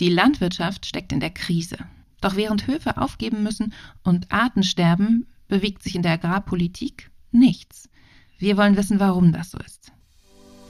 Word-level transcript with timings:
Die 0.00 0.08
Landwirtschaft 0.08 0.86
steckt 0.86 1.12
in 1.12 1.20
der 1.20 1.28
Krise. 1.28 1.76
Doch 2.22 2.34
während 2.34 2.66
Höfe 2.66 2.96
aufgeben 2.96 3.42
müssen 3.42 3.74
und 4.02 4.32
Arten 4.32 4.62
sterben, 4.62 5.26
bewegt 5.46 5.82
sich 5.82 5.94
in 5.94 6.00
der 6.00 6.12
Agrarpolitik 6.12 7.10
nichts. 7.32 7.90
Wir 8.38 8.56
wollen 8.56 8.78
wissen, 8.78 8.98
warum 8.98 9.30
das 9.32 9.50
so 9.50 9.58
ist. 9.58 9.92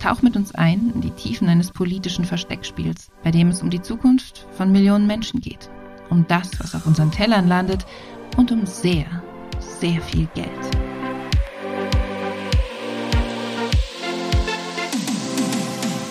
Tauch 0.00 0.22
mit 0.22 0.34
uns 0.34 0.52
ein 0.52 0.90
in 0.94 1.00
die 1.00 1.12
Tiefen 1.12 1.48
eines 1.48 1.70
politischen 1.70 2.24
Versteckspiels, 2.24 3.12
bei 3.22 3.30
dem 3.30 3.48
es 3.48 3.62
um 3.62 3.70
die 3.70 3.82
Zukunft 3.82 4.48
von 4.52 4.72
Millionen 4.72 5.06
Menschen 5.06 5.40
geht, 5.40 5.70
um 6.08 6.26
das, 6.26 6.58
was 6.58 6.74
auf 6.74 6.86
unseren 6.86 7.12
Tellern 7.12 7.46
landet 7.46 7.86
und 8.36 8.50
um 8.50 8.66
sehr, 8.66 9.06
sehr 9.60 10.00
viel 10.02 10.26
Geld. 10.34 10.48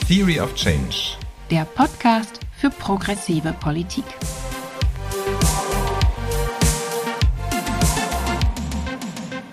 Theory 0.08 0.40
of 0.40 0.56
Change. 0.56 1.18
Der 1.52 1.66
Podcast 1.66 2.40
für 2.60 2.70
progressive 2.70 3.54
Politik. 3.62 4.04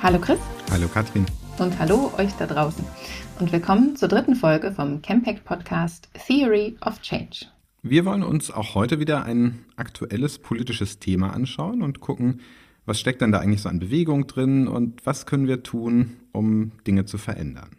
Hallo 0.02 0.18
Chris. 0.18 0.40
Hallo 0.72 0.88
Katrin. 0.88 1.24
Und 1.58 1.78
hallo 1.78 2.10
euch 2.18 2.32
da 2.32 2.48
draußen. 2.48 2.84
Und 3.38 3.52
willkommen 3.52 3.94
zur 3.94 4.08
dritten 4.08 4.34
Folge 4.34 4.72
vom 4.72 5.02
Campact 5.02 5.44
Podcast 5.44 6.08
Theory 6.26 6.76
of 6.80 7.00
Change. 7.00 7.46
Wir 7.82 8.04
wollen 8.04 8.24
uns 8.24 8.50
auch 8.50 8.74
heute 8.74 8.98
wieder 8.98 9.24
ein 9.24 9.64
aktuelles 9.76 10.40
politisches 10.40 10.98
Thema 10.98 11.32
anschauen 11.32 11.82
und 11.82 12.00
gucken, 12.00 12.40
was 12.86 12.98
steckt 12.98 13.20
denn 13.20 13.30
da 13.30 13.38
eigentlich 13.38 13.62
so 13.62 13.68
an 13.68 13.78
Bewegung 13.78 14.26
drin 14.26 14.66
und 14.66 15.06
was 15.06 15.26
können 15.26 15.46
wir 15.46 15.62
tun, 15.62 16.16
um 16.32 16.72
Dinge 16.84 17.04
zu 17.04 17.18
verändern. 17.18 17.75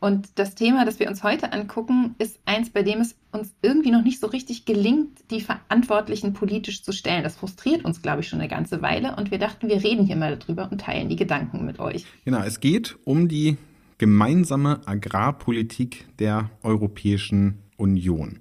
Und 0.00 0.30
das 0.36 0.54
Thema, 0.54 0.86
das 0.86 0.98
wir 0.98 1.08
uns 1.08 1.22
heute 1.22 1.52
angucken, 1.52 2.14
ist 2.18 2.40
eins, 2.46 2.70
bei 2.70 2.82
dem 2.82 3.00
es 3.00 3.16
uns 3.32 3.54
irgendwie 3.60 3.90
noch 3.90 4.02
nicht 4.02 4.18
so 4.18 4.26
richtig 4.26 4.64
gelingt, 4.64 5.18
die 5.30 5.42
Verantwortlichen 5.42 6.32
politisch 6.32 6.82
zu 6.82 6.92
stellen. 6.92 7.22
Das 7.22 7.36
frustriert 7.36 7.84
uns, 7.84 8.00
glaube 8.00 8.22
ich, 8.22 8.28
schon 8.28 8.40
eine 8.40 8.48
ganze 8.48 8.80
Weile. 8.80 9.14
Und 9.16 9.30
wir 9.30 9.38
dachten, 9.38 9.68
wir 9.68 9.84
reden 9.84 10.06
hier 10.06 10.16
mal 10.16 10.36
darüber 10.36 10.72
und 10.72 10.80
teilen 10.80 11.10
die 11.10 11.16
Gedanken 11.16 11.66
mit 11.66 11.78
euch. 11.78 12.06
Genau, 12.24 12.42
es 12.42 12.60
geht 12.60 12.96
um 13.04 13.28
die 13.28 13.58
gemeinsame 13.98 14.80
Agrarpolitik 14.86 16.06
der 16.18 16.50
Europäischen 16.62 17.58
Union 17.76 18.40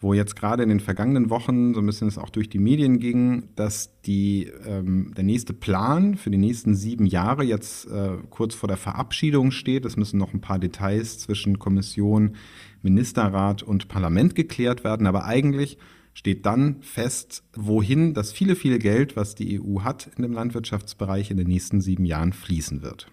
wo 0.00 0.14
jetzt 0.14 0.36
gerade 0.36 0.62
in 0.62 0.68
den 0.68 0.80
vergangenen 0.80 1.28
Wochen 1.28 1.74
so 1.74 1.80
ein 1.80 1.86
bisschen 1.86 2.08
es 2.08 2.18
auch 2.18 2.30
durch 2.30 2.48
die 2.48 2.58
Medien 2.58 3.00
ging, 3.00 3.48
dass 3.56 4.00
die, 4.02 4.50
ähm, 4.66 5.12
der 5.16 5.24
nächste 5.24 5.52
Plan 5.52 6.16
für 6.16 6.30
die 6.30 6.38
nächsten 6.38 6.74
sieben 6.74 7.06
Jahre 7.06 7.42
jetzt 7.42 7.90
äh, 7.90 8.18
kurz 8.30 8.54
vor 8.54 8.68
der 8.68 8.76
Verabschiedung 8.76 9.50
steht. 9.50 9.84
Es 9.84 9.96
müssen 9.96 10.18
noch 10.18 10.32
ein 10.32 10.40
paar 10.40 10.58
Details 10.58 11.18
zwischen 11.18 11.58
Kommission, 11.58 12.36
Ministerrat 12.82 13.62
und 13.62 13.88
Parlament 13.88 14.36
geklärt 14.36 14.84
werden, 14.84 15.06
aber 15.06 15.24
eigentlich 15.24 15.78
steht 16.14 16.46
dann 16.46 16.80
fest, 16.80 17.44
wohin 17.54 18.14
das 18.14 18.32
viele, 18.32 18.56
viele 18.56 18.78
Geld, 18.78 19.16
was 19.16 19.34
die 19.34 19.60
EU 19.60 19.80
hat 19.82 20.10
in 20.16 20.22
dem 20.22 20.32
Landwirtschaftsbereich 20.32 21.30
in 21.30 21.36
den 21.36 21.46
nächsten 21.46 21.80
sieben 21.80 22.04
Jahren 22.04 22.32
fließen 22.32 22.82
wird. 22.82 23.08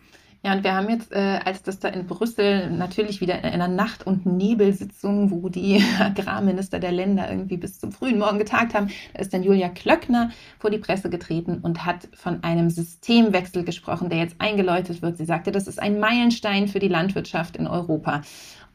Ja, 0.45 0.53
und 0.53 0.63
wir 0.63 0.75
haben 0.75 0.89
jetzt, 0.91 1.11
äh, 1.11 1.39
als 1.43 1.63
das 1.63 1.79
da 1.79 1.88
in 1.88 2.05
Brüssel 2.05 2.69
natürlich 2.69 3.19
wieder 3.19 3.39
in 3.39 3.45
einer 3.45 3.67
Nacht- 3.67 4.05
und 4.05 4.27
Nebelsitzung, 4.27 5.31
wo 5.31 5.49
die 5.49 5.83
Agrarminister 5.99 6.77
der 6.77 6.91
Länder 6.91 7.27
irgendwie 7.31 7.57
bis 7.57 7.79
zum 7.79 7.91
frühen 7.91 8.19
Morgen 8.19 8.38
getagt 8.38 8.75
haben, 8.75 8.91
da 9.16 9.21
ist 9.21 9.33
dann 9.33 9.41
Julia 9.41 9.69
Klöckner 9.69 10.29
vor 10.59 10.69
die 10.69 10.77
Presse 10.77 11.09
getreten 11.09 11.61
und 11.63 11.83
hat 11.83 12.09
von 12.13 12.43
einem 12.43 12.69
Systemwechsel 12.69 13.63
gesprochen, 13.63 14.09
der 14.09 14.19
jetzt 14.19 14.35
eingeläutet 14.38 15.01
wird. 15.01 15.17
Sie 15.17 15.25
sagte, 15.25 15.51
das 15.51 15.67
ist 15.67 15.81
ein 15.81 15.99
Meilenstein 15.99 16.67
für 16.67 16.77
die 16.77 16.89
Landwirtschaft 16.89 17.57
in 17.57 17.66
Europa. 17.66 18.21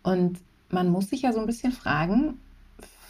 Und 0.02 0.40
man 0.70 0.88
muss 0.88 1.10
sich 1.10 1.22
ja 1.22 1.32
so 1.32 1.38
ein 1.38 1.46
bisschen 1.46 1.70
fragen, 1.70 2.40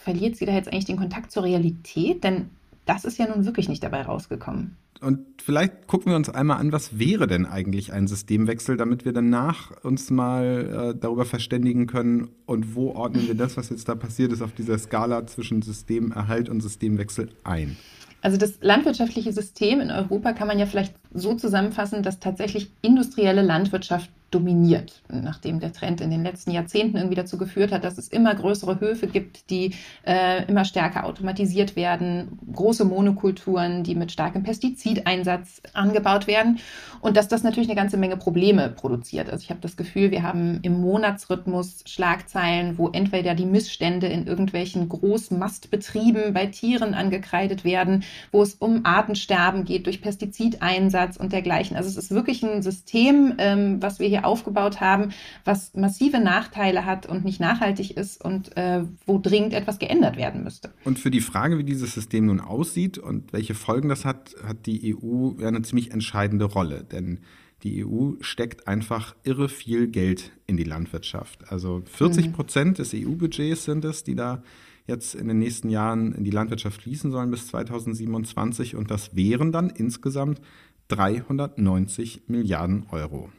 verliert 0.05 0.37
sie 0.37 0.45
da 0.45 0.53
jetzt 0.53 0.71
eigentlich 0.71 0.85
den 0.85 0.99
Kontakt 0.99 1.33
zur 1.33 1.45
Realität? 1.45 2.25
Denn 2.25 2.51
das 2.91 3.05
ist 3.05 3.19
ja 3.19 3.29
nun 3.29 3.47
wirklich 3.47 3.69
nicht 3.69 3.85
dabei 3.85 4.03
rausgekommen. 4.03 4.77
Und 5.01 5.21
vielleicht 5.41 5.87
gucken 5.87 6.11
wir 6.11 6.17
uns 6.17 6.29
einmal 6.29 6.59
an, 6.59 6.73
was 6.73 6.99
wäre 6.99 7.29
denn 7.29 7.47
eigentlich 7.47 7.93
ein 7.93 8.09
Systemwechsel, 8.09 8.77
damit 8.77 9.05
wir 9.05 9.13
danach 9.13 9.71
uns 9.85 10.11
mal 10.11 10.93
äh, 10.97 10.99
darüber 10.99 11.25
verständigen 11.25 11.87
können 11.87 12.31
und 12.47 12.75
wo 12.75 12.91
ordnen 12.91 13.29
wir 13.29 13.37
das, 13.37 13.57
was 13.57 13.71
jetzt 13.71 13.89
da 13.89 13.95
passiert 13.95 14.33
ist, 14.33 14.43
auf 14.43 14.53
dieser 14.53 14.77
Skala 14.77 15.25
zwischen 15.29 15.63
Systemerhalt 15.63 16.49
und 16.49 16.61
Systemwechsel 16.63 17.31
ein. 17.45 17.77
Also 18.23 18.37
das 18.37 18.55
landwirtschaftliche 18.61 19.33
System 19.33 19.81
in 19.81 19.93
Europa 19.93 20.33
kann 20.33 20.49
man 20.49 20.59
ja 20.59 20.67
vielleicht 20.67 20.95
so 21.15 21.35
zusammenfassen, 21.35 22.03
dass 22.03 22.19
tatsächlich 22.19 22.73
industrielle 22.83 23.43
Landwirtschaft 23.43 24.11
dominiert, 24.31 25.03
nachdem 25.09 25.61
der 25.61 25.73
Trend 25.73 26.01
in 26.01 26.11
den 26.11 26.23
letzten 26.23 26.53
Jahrzehnten 26.53 26.97
irgendwie 26.97 27.17
dazu 27.17 27.37
geführt 27.37 27.73
hat, 27.73 27.85
dass 27.85 27.99
es 27.99 28.09
immer 28.09 28.35
größere 28.35 28.79
Höfe 28.81 29.07
gibt, 29.07 29.51
die 29.51 29.75
äh, 30.07 30.45
immer 30.47 30.65
stärker 30.65 31.05
automatisiert 31.05 31.75
werden, 31.75 32.39
große 32.53 32.85
Monokulturen, 32.85 33.83
die 33.83 33.95
mit 33.95 34.13
starkem 34.13 34.43
Pestizideinsatz 34.43 35.63
angebaut 35.73 36.27
werden 36.27 36.61
und 37.01 37.17
dass 37.17 37.29
das 37.29 37.43
natürlich 37.43 37.69
eine 37.69 37.77
ganze 37.77 37.97
Menge 37.97 38.17
Probleme 38.17 38.69
produziert. 38.69 39.31
Also 39.31 39.43
ich 39.43 39.51
habe 39.51 39.61
das 39.61 39.77
Gefühl, 39.77 40.11
wir 40.11 40.23
haben 40.23 40.61
im 40.63 40.81
Monatsrhythmus 40.81 41.83
Schlagzeilen, 41.87 42.79
wo 42.79 42.89
entweder 42.89 43.35
die 43.35 43.47
Missstände 43.47 44.07
in 44.07 44.27
irgendwelchen 44.27 44.89
Großmastbetrieben 44.89 46.33
bei 46.35 46.47
Tieren 46.47 46.95
angekreidet 46.95 47.65
werden, 47.65 48.05
wo 48.31 48.43
es 48.43 48.55
um 48.55 48.85
Artensterben 48.85 49.65
geht 49.65 49.87
durch 49.87 50.01
Pestizideinsatz 50.01 51.17
und 51.17 51.33
dergleichen. 51.33 51.77
Also 51.77 51.89
es 51.89 51.97
ist 51.97 52.11
wirklich 52.11 52.43
ein 52.43 52.63
System, 52.63 53.35
ähm, 53.39 53.83
was 53.83 53.99
wir 53.99 54.09
hier 54.09 54.20
aufgebaut 54.25 54.81
haben, 54.81 55.11
was 55.45 55.75
massive 55.75 56.21
Nachteile 56.21 56.85
hat 56.85 57.07
und 57.07 57.25
nicht 57.25 57.41
nachhaltig 57.41 57.97
ist 57.97 58.25
und 58.25 58.57
äh, 58.57 58.85
wo 59.07 59.19
dringend 59.19 59.53
etwas 59.53 59.79
geändert 59.79 60.17
werden 60.17 60.45
müsste. 60.45 60.73
Und 60.85 60.99
für 60.99 61.11
die 61.11 61.21
Frage, 61.21 61.59
wie 61.59 61.65
dieses 61.65 61.95
System 61.95 62.27
nun 62.27 62.41
aussieht 62.41 62.99
und 62.99 63.33
welche 63.33 63.55
Folgen 63.55 63.89
das 63.89 64.05
hat, 64.05 64.35
hat 64.47 64.67
die 64.67 64.97
EU 64.97 65.33
eine 65.45 65.63
ziemlich 65.63 65.91
entscheidende 65.93 66.47
Rolle. 66.47 66.85
Denn 66.85 67.21
die 67.63 67.85
EU 67.85 68.13
steckt 68.21 68.67
einfach 68.69 69.15
irre 69.23 69.49
viel 69.49 69.89
Geld 69.89 70.33
in 70.47 70.57
die 70.57 70.65
Landwirtschaft. 70.65 71.51
Also 71.53 71.83
40 71.85 72.29
mhm. 72.29 72.33
Prozent 72.33 72.79
des 72.79 72.95
EU-Budgets 72.95 73.65
sind 73.65 73.85
es, 73.85 74.03
die 74.03 74.15
da 74.15 74.43
jetzt 74.87 75.15
in 75.15 75.29
den 75.29 75.39
nächsten 75.39 75.69
Jahren 75.69 76.13
in 76.13 76.25
die 76.25 76.31
Landwirtschaft 76.31 76.83
fließen 76.83 77.11
sollen 77.11 77.31
bis 77.31 77.49
2027. 77.49 78.77
Und 78.77 78.91
das 78.91 79.15
wären 79.15 79.53
dann 79.53 79.71
insgesamt 79.71 80.41
390 80.89 82.23
Milliarden 82.29 82.87
Euro. 82.91 83.31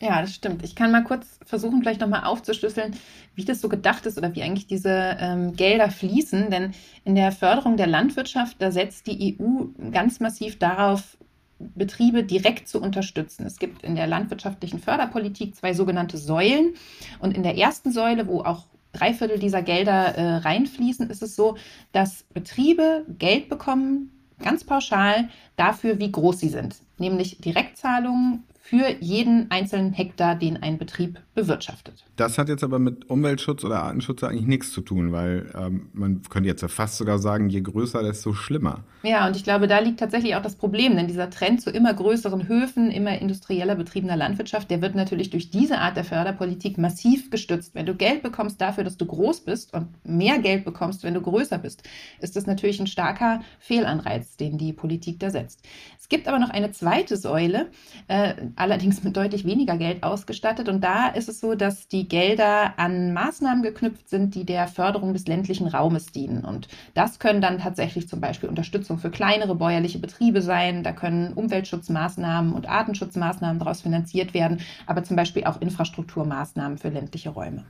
Ja, 0.00 0.20
das 0.20 0.34
stimmt. 0.34 0.64
Ich 0.64 0.74
kann 0.74 0.90
mal 0.90 1.04
kurz 1.04 1.38
versuchen, 1.46 1.80
vielleicht 1.80 2.00
nochmal 2.00 2.24
aufzuschlüsseln, 2.24 2.96
wie 3.36 3.44
das 3.44 3.60
so 3.60 3.68
gedacht 3.68 4.04
ist 4.06 4.18
oder 4.18 4.34
wie 4.34 4.42
eigentlich 4.42 4.66
diese 4.66 5.16
ähm, 5.20 5.54
Gelder 5.54 5.90
fließen. 5.90 6.50
Denn 6.50 6.74
in 7.04 7.14
der 7.14 7.30
Förderung 7.30 7.76
der 7.76 7.86
Landwirtschaft, 7.86 8.56
da 8.58 8.72
setzt 8.72 9.06
die 9.06 9.38
EU 9.40 9.66
ganz 9.92 10.18
massiv 10.20 10.58
darauf, 10.58 11.16
Betriebe 11.58 12.24
direkt 12.24 12.68
zu 12.68 12.80
unterstützen. 12.80 13.46
Es 13.46 13.58
gibt 13.58 13.84
in 13.84 13.94
der 13.94 14.08
landwirtschaftlichen 14.08 14.80
Förderpolitik 14.80 15.54
zwei 15.54 15.72
sogenannte 15.72 16.18
Säulen. 16.18 16.74
Und 17.20 17.36
in 17.36 17.44
der 17.44 17.56
ersten 17.56 17.92
Säule, 17.92 18.26
wo 18.26 18.42
auch 18.42 18.66
drei 18.92 19.14
Viertel 19.14 19.38
dieser 19.38 19.62
Gelder 19.62 20.16
äh, 20.16 20.36
reinfließen, 20.38 21.08
ist 21.08 21.22
es 21.22 21.36
so, 21.36 21.56
dass 21.92 22.24
Betriebe 22.34 23.06
Geld 23.18 23.48
bekommen, 23.48 24.10
ganz 24.42 24.64
pauschal, 24.64 25.28
dafür, 25.56 26.00
wie 26.00 26.10
groß 26.10 26.40
sie 26.40 26.48
sind. 26.48 26.76
Nämlich 26.98 27.38
Direktzahlungen 27.38 28.44
für 28.66 28.96
jeden 28.98 29.50
einzelnen 29.50 29.92
Hektar, 29.92 30.36
den 30.36 30.62
ein 30.62 30.78
Betrieb 30.78 31.20
bewirtschaftet. 31.34 32.02
Das 32.16 32.38
hat 32.38 32.48
jetzt 32.48 32.64
aber 32.64 32.78
mit 32.78 33.10
Umweltschutz 33.10 33.62
oder 33.62 33.82
Artenschutz 33.82 34.24
eigentlich 34.24 34.46
nichts 34.46 34.72
zu 34.72 34.80
tun, 34.80 35.12
weil 35.12 35.52
ähm, 35.54 35.90
man 35.92 36.22
könnte 36.30 36.48
jetzt 36.48 36.62
ja 36.62 36.68
fast 36.68 36.96
sogar 36.96 37.18
sagen, 37.18 37.50
je 37.50 37.60
größer, 37.60 38.02
desto 38.02 38.32
schlimmer. 38.32 38.84
Ja, 39.02 39.26
und 39.26 39.36
ich 39.36 39.44
glaube, 39.44 39.68
da 39.68 39.80
liegt 39.80 40.00
tatsächlich 40.00 40.34
auch 40.34 40.40
das 40.40 40.56
Problem, 40.56 40.96
denn 40.96 41.06
dieser 41.06 41.28
Trend 41.28 41.60
zu 41.60 41.70
immer 41.70 41.92
größeren 41.92 42.48
Höfen, 42.48 42.90
immer 42.90 43.18
industrieller 43.18 43.74
betriebener 43.74 44.16
Landwirtschaft, 44.16 44.70
der 44.70 44.80
wird 44.80 44.94
natürlich 44.94 45.28
durch 45.28 45.50
diese 45.50 45.76
Art 45.76 45.98
der 45.98 46.04
Förderpolitik 46.04 46.78
massiv 46.78 47.30
gestützt. 47.30 47.74
Wenn 47.74 47.84
du 47.84 47.94
Geld 47.94 48.22
bekommst 48.22 48.62
dafür, 48.62 48.82
dass 48.82 48.96
du 48.96 49.04
groß 49.04 49.40
bist 49.40 49.74
und 49.74 49.88
mehr 50.06 50.38
Geld 50.38 50.64
bekommst, 50.64 51.02
wenn 51.02 51.12
du 51.12 51.20
größer 51.20 51.58
bist, 51.58 51.82
ist 52.20 52.34
das 52.34 52.46
natürlich 52.46 52.80
ein 52.80 52.86
starker 52.86 53.42
Fehlanreiz, 53.58 54.38
den 54.38 54.56
die 54.56 54.72
Politik 54.72 55.20
da 55.20 55.28
setzt. 55.28 55.60
Es 56.00 56.08
gibt 56.08 56.28
aber 56.28 56.38
noch 56.38 56.50
eine 56.50 56.72
zweite 56.72 57.18
Säule, 57.18 57.70
äh, 58.08 58.34
allerdings 58.56 59.02
mit 59.02 59.16
deutlich 59.16 59.44
weniger 59.44 59.76
Geld 59.76 60.02
ausgestattet. 60.02 60.68
Und 60.68 60.82
da 60.82 61.08
ist 61.08 61.28
es 61.28 61.40
so, 61.40 61.54
dass 61.54 61.88
die 61.88 62.08
Gelder 62.08 62.78
an 62.78 63.12
Maßnahmen 63.12 63.62
geknüpft 63.62 64.08
sind, 64.08 64.34
die 64.34 64.44
der 64.44 64.66
Förderung 64.66 65.12
des 65.12 65.26
ländlichen 65.26 65.66
Raumes 65.66 66.06
dienen. 66.06 66.44
Und 66.44 66.68
das 66.94 67.18
können 67.18 67.40
dann 67.40 67.58
tatsächlich 67.58 68.08
zum 68.08 68.20
Beispiel 68.20 68.48
Unterstützung 68.48 68.98
für 68.98 69.10
kleinere 69.10 69.54
bäuerliche 69.54 69.98
Betriebe 69.98 70.42
sein. 70.42 70.82
Da 70.82 70.92
können 70.92 71.32
Umweltschutzmaßnahmen 71.32 72.52
und 72.52 72.68
Artenschutzmaßnahmen 72.68 73.58
daraus 73.58 73.82
finanziert 73.82 74.34
werden, 74.34 74.60
aber 74.86 75.04
zum 75.04 75.16
Beispiel 75.16 75.44
auch 75.44 75.60
Infrastrukturmaßnahmen 75.60 76.78
für 76.78 76.88
ländliche 76.88 77.30
Räume. 77.30 77.64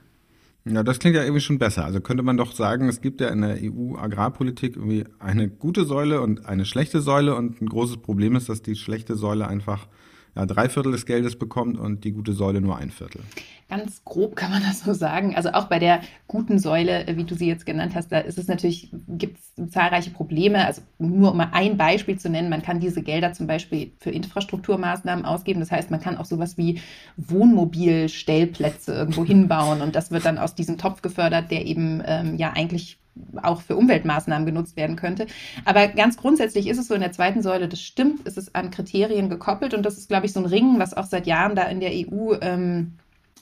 Ja, 0.67 0.81
das 0.81 0.97
klingt 0.97 1.15
ja 1.15 1.21
irgendwie 1.21 1.41
schon 1.41 1.59
besser. 1.59 1.85
Also 1.85 2.01
könnte 2.01 2.23
man 2.23 2.37
doch 2.37 2.51
sagen, 2.51 2.89
es 2.89 2.99
gibt 2.99 3.21
ja 3.21 3.27
in 3.27 3.41
der 3.41 3.57
EU-Agrarpolitik 3.61 4.75
irgendwie 4.75 5.05
eine 5.19 5.47
gute 5.47 5.85
Säule 5.85 6.21
und 6.21 6.47
eine 6.47 6.65
schlechte 6.65 7.01
Säule 7.01 7.35
und 7.35 7.61
ein 7.61 7.69
großes 7.69 7.97
Problem 7.97 8.35
ist, 8.35 8.49
dass 8.49 8.63
die 8.63 8.75
schlechte 8.75 9.15
Säule 9.15 9.47
einfach 9.47 9.87
ja, 10.35 10.45
drei 10.45 10.67
Viertel 10.67 10.91
des 10.91 11.05
Geldes 11.05 11.37
bekommt 11.37 11.79
und 11.79 12.03
die 12.03 12.11
gute 12.11 12.33
Säule 12.33 12.59
nur 12.59 12.77
ein 12.77 12.89
Viertel. 12.91 13.21
Ganz 13.69 14.03
grob 14.03 14.35
kann 14.35 14.51
man 14.51 14.61
das 14.61 14.81
so 14.81 14.93
sagen. 14.93 15.35
Also 15.35 15.51
auch 15.53 15.65
bei 15.65 15.79
der 15.79 16.01
guten 16.27 16.59
Säule, 16.59 17.07
äh, 17.07 17.17
wie 17.17 17.23
du 17.23 17.35
sie 17.35 17.47
jetzt 17.47 17.65
genannt 17.65 17.95
hast, 17.95 18.11
da 18.11 18.19
ist 18.19 18.37
es 18.37 18.47
natürlich, 18.47 18.89
gibt 19.07 19.39
es 19.39 19.71
zahlreiche 19.71 20.11
Probleme. 20.11 20.65
Also 20.65 20.81
nur 20.99 21.31
um 21.31 21.37
mal 21.37 21.49
ein 21.53 21.77
Beispiel 21.77 22.19
zu 22.19 22.29
nennen, 22.29 22.49
man 22.49 22.61
kann 22.61 22.79
diese 22.79 23.01
Gelder 23.01 23.33
zum 23.33 23.47
Beispiel 23.47 23.93
für 23.99 24.11
Infrastrukturmaßnahmen 24.11 25.25
ausgeben. 25.25 25.61
Das 25.61 25.71
heißt, 25.71 25.89
man 25.89 26.01
kann 26.01 26.17
auch 26.17 26.25
sowas 26.25 26.57
wie 26.57 26.81
Wohnmobilstellplätze 27.17 28.93
irgendwo 28.93 29.25
hinbauen 29.25 29.81
und 29.81 29.95
das 29.95 30.11
wird 30.11 30.25
dann 30.25 30.37
aus 30.37 30.53
diesem 30.53 30.77
Topf 30.77 31.01
gefördert, 31.01 31.49
der 31.49 31.65
eben 31.65 32.03
ähm, 32.05 32.35
ja 32.35 32.51
eigentlich 32.53 32.99
auch 33.41 33.61
für 33.61 33.75
Umweltmaßnahmen 33.75 34.45
genutzt 34.45 34.75
werden 34.75 34.95
könnte. 34.95 35.27
Aber 35.63 35.87
ganz 35.87 36.17
grundsätzlich 36.17 36.67
ist 36.67 36.77
es 36.77 36.87
so 36.87 36.93
in 36.93 37.01
der 37.01 37.11
zweiten 37.11 37.41
Säule, 37.41 37.67
das 37.67 37.81
stimmt, 37.81 38.27
ist 38.27 38.37
es 38.37 38.53
an 38.55 38.71
Kriterien 38.71 39.29
gekoppelt 39.29 39.73
und 39.73 39.83
das 39.83 39.97
ist, 39.97 40.09
glaube 40.09 40.25
ich, 40.25 40.33
so 40.33 40.39
ein 40.39 40.45
Ring, 40.45 40.79
was 40.79 40.95
auch 40.95 41.05
seit 41.05 41.27
Jahren 41.27 41.55
da 41.55 41.63
in 41.63 41.79
der 41.79 41.91
EU 41.91 42.33
ähm, 42.41 42.93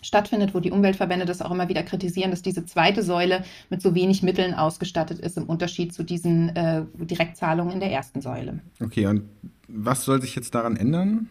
stattfindet, 0.01 0.53
wo 0.53 0.59
die 0.59 0.71
Umweltverbände 0.71 1.25
das 1.25 1.41
auch 1.41 1.51
immer 1.51 1.69
wieder 1.69 1.83
kritisieren, 1.83 2.31
dass 2.31 2.41
diese 2.41 2.65
zweite 2.65 3.03
Säule 3.03 3.43
mit 3.69 3.81
so 3.81 3.95
wenig 3.95 4.21
Mitteln 4.21 4.53
ausgestattet 4.53 5.19
ist 5.19 5.37
im 5.37 5.45
Unterschied 5.45 5.93
zu 5.93 6.03
diesen 6.03 6.55
äh, 6.55 6.83
Direktzahlungen 6.95 7.73
in 7.73 7.79
der 7.79 7.91
ersten 7.91 8.21
Säule. 8.21 8.59
Okay, 8.81 9.07
und 9.07 9.23
was 9.75 10.05
soll 10.05 10.21
sich 10.21 10.35
jetzt 10.35 10.53
daran 10.53 10.75
ändern? 10.75 11.29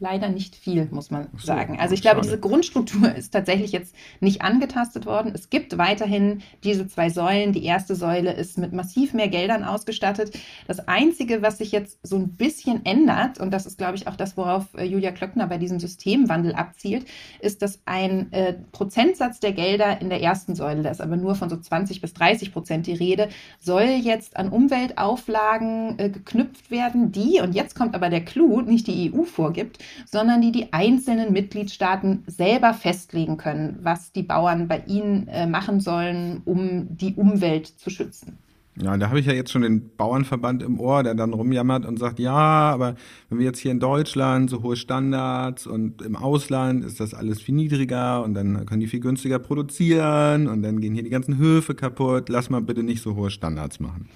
Leider 0.00 0.28
nicht 0.28 0.54
viel, 0.54 0.86
muss 0.90 1.10
man 1.10 1.26
so, 1.36 1.46
sagen. 1.46 1.78
Also 1.80 1.94
ich 1.94 2.00
glaube, 2.00 2.20
diese 2.20 2.38
Grundstruktur 2.38 3.12
ist 3.14 3.32
tatsächlich 3.32 3.72
jetzt 3.72 3.94
nicht 4.20 4.42
angetastet 4.42 5.06
worden. 5.06 5.32
Es 5.34 5.50
gibt 5.50 5.76
weiterhin 5.76 6.42
diese 6.62 6.86
zwei 6.86 7.10
Säulen. 7.10 7.52
Die 7.52 7.64
erste 7.64 7.96
Säule 7.96 8.32
ist 8.32 8.58
mit 8.58 8.72
massiv 8.72 9.12
mehr 9.12 9.28
Geldern 9.28 9.64
ausgestattet. 9.64 10.38
Das 10.68 10.86
Einzige, 10.86 11.42
was 11.42 11.58
sich 11.58 11.72
jetzt 11.72 11.98
so 12.04 12.16
ein 12.16 12.36
bisschen 12.36 12.86
ändert, 12.86 13.40
und 13.40 13.50
das 13.50 13.66
ist, 13.66 13.76
glaube 13.76 13.96
ich, 13.96 14.06
auch 14.06 14.16
das, 14.16 14.36
worauf 14.36 14.66
äh, 14.74 14.84
Julia 14.84 15.10
Klöckner 15.10 15.48
bei 15.48 15.58
diesem 15.58 15.80
Systemwandel 15.80 16.54
abzielt, 16.54 17.06
ist, 17.40 17.62
dass 17.62 17.80
ein 17.86 18.32
äh, 18.32 18.54
Prozentsatz 18.70 19.40
der 19.40 19.52
Gelder 19.52 20.00
in 20.00 20.10
der 20.10 20.22
ersten 20.22 20.54
Säule, 20.54 20.82
da 20.82 20.90
ist 20.90 21.00
aber 21.00 21.16
nur 21.16 21.34
von 21.34 21.50
so 21.50 21.56
20 21.56 22.00
bis 22.00 22.14
30 22.14 22.52
Prozent 22.52 22.86
die 22.86 22.94
Rede, 22.94 23.28
soll 23.58 23.82
jetzt 23.82 24.36
an 24.36 24.50
Umweltauflagen 24.50 25.98
äh, 25.98 26.08
geknüpft 26.08 26.70
werden, 26.70 27.10
die 27.10 27.31
die, 27.32 27.40
und 27.40 27.54
jetzt 27.54 27.74
kommt 27.74 27.94
aber 27.94 28.10
der 28.10 28.24
Clou, 28.24 28.60
nicht 28.60 28.86
die 28.86 29.12
EU 29.12 29.24
vorgibt, 29.24 29.78
sondern 30.06 30.40
die 30.40 30.52
die 30.52 30.72
einzelnen 30.72 31.32
Mitgliedstaaten 31.32 32.24
selber 32.26 32.74
festlegen 32.74 33.36
können, 33.36 33.78
was 33.82 34.12
die 34.12 34.22
Bauern 34.22 34.68
bei 34.68 34.82
ihnen 34.86 35.28
äh, 35.28 35.46
machen 35.46 35.80
sollen, 35.80 36.42
um 36.44 36.96
die 36.96 37.14
Umwelt 37.14 37.66
zu 37.66 37.90
schützen. 37.90 38.38
Ja, 38.80 38.96
da 38.96 39.08
habe 39.10 39.20
ich 39.20 39.26
ja 39.26 39.34
jetzt 39.34 39.52
schon 39.52 39.62
den 39.62 39.94
Bauernverband 39.98 40.62
im 40.62 40.80
Ohr, 40.80 41.02
der 41.02 41.14
dann 41.14 41.34
rumjammert 41.34 41.84
und 41.84 41.98
sagt, 41.98 42.18
ja, 42.18 42.32
aber 42.32 42.94
wenn 43.28 43.38
wir 43.38 43.44
jetzt 43.44 43.58
hier 43.58 43.70
in 43.70 43.80
Deutschland 43.80 44.48
so 44.48 44.62
hohe 44.62 44.76
Standards 44.76 45.66
und 45.66 46.00
im 46.00 46.16
Ausland 46.16 46.82
ist 46.82 46.98
das 46.98 47.12
alles 47.12 47.42
viel 47.42 47.54
niedriger 47.54 48.24
und 48.24 48.32
dann 48.32 48.64
können 48.64 48.80
die 48.80 48.86
viel 48.86 49.00
günstiger 49.00 49.38
produzieren 49.38 50.48
und 50.48 50.62
dann 50.62 50.80
gehen 50.80 50.94
hier 50.94 51.02
die 51.02 51.10
ganzen 51.10 51.36
Höfe 51.36 51.74
kaputt. 51.74 52.30
Lass 52.30 52.48
mal 52.48 52.62
bitte 52.62 52.82
nicht 52.82 53.02
so 53.02 53.14
hohe 53.14 53.30
Standards 53.30 53.78
machen. 53.78 54.08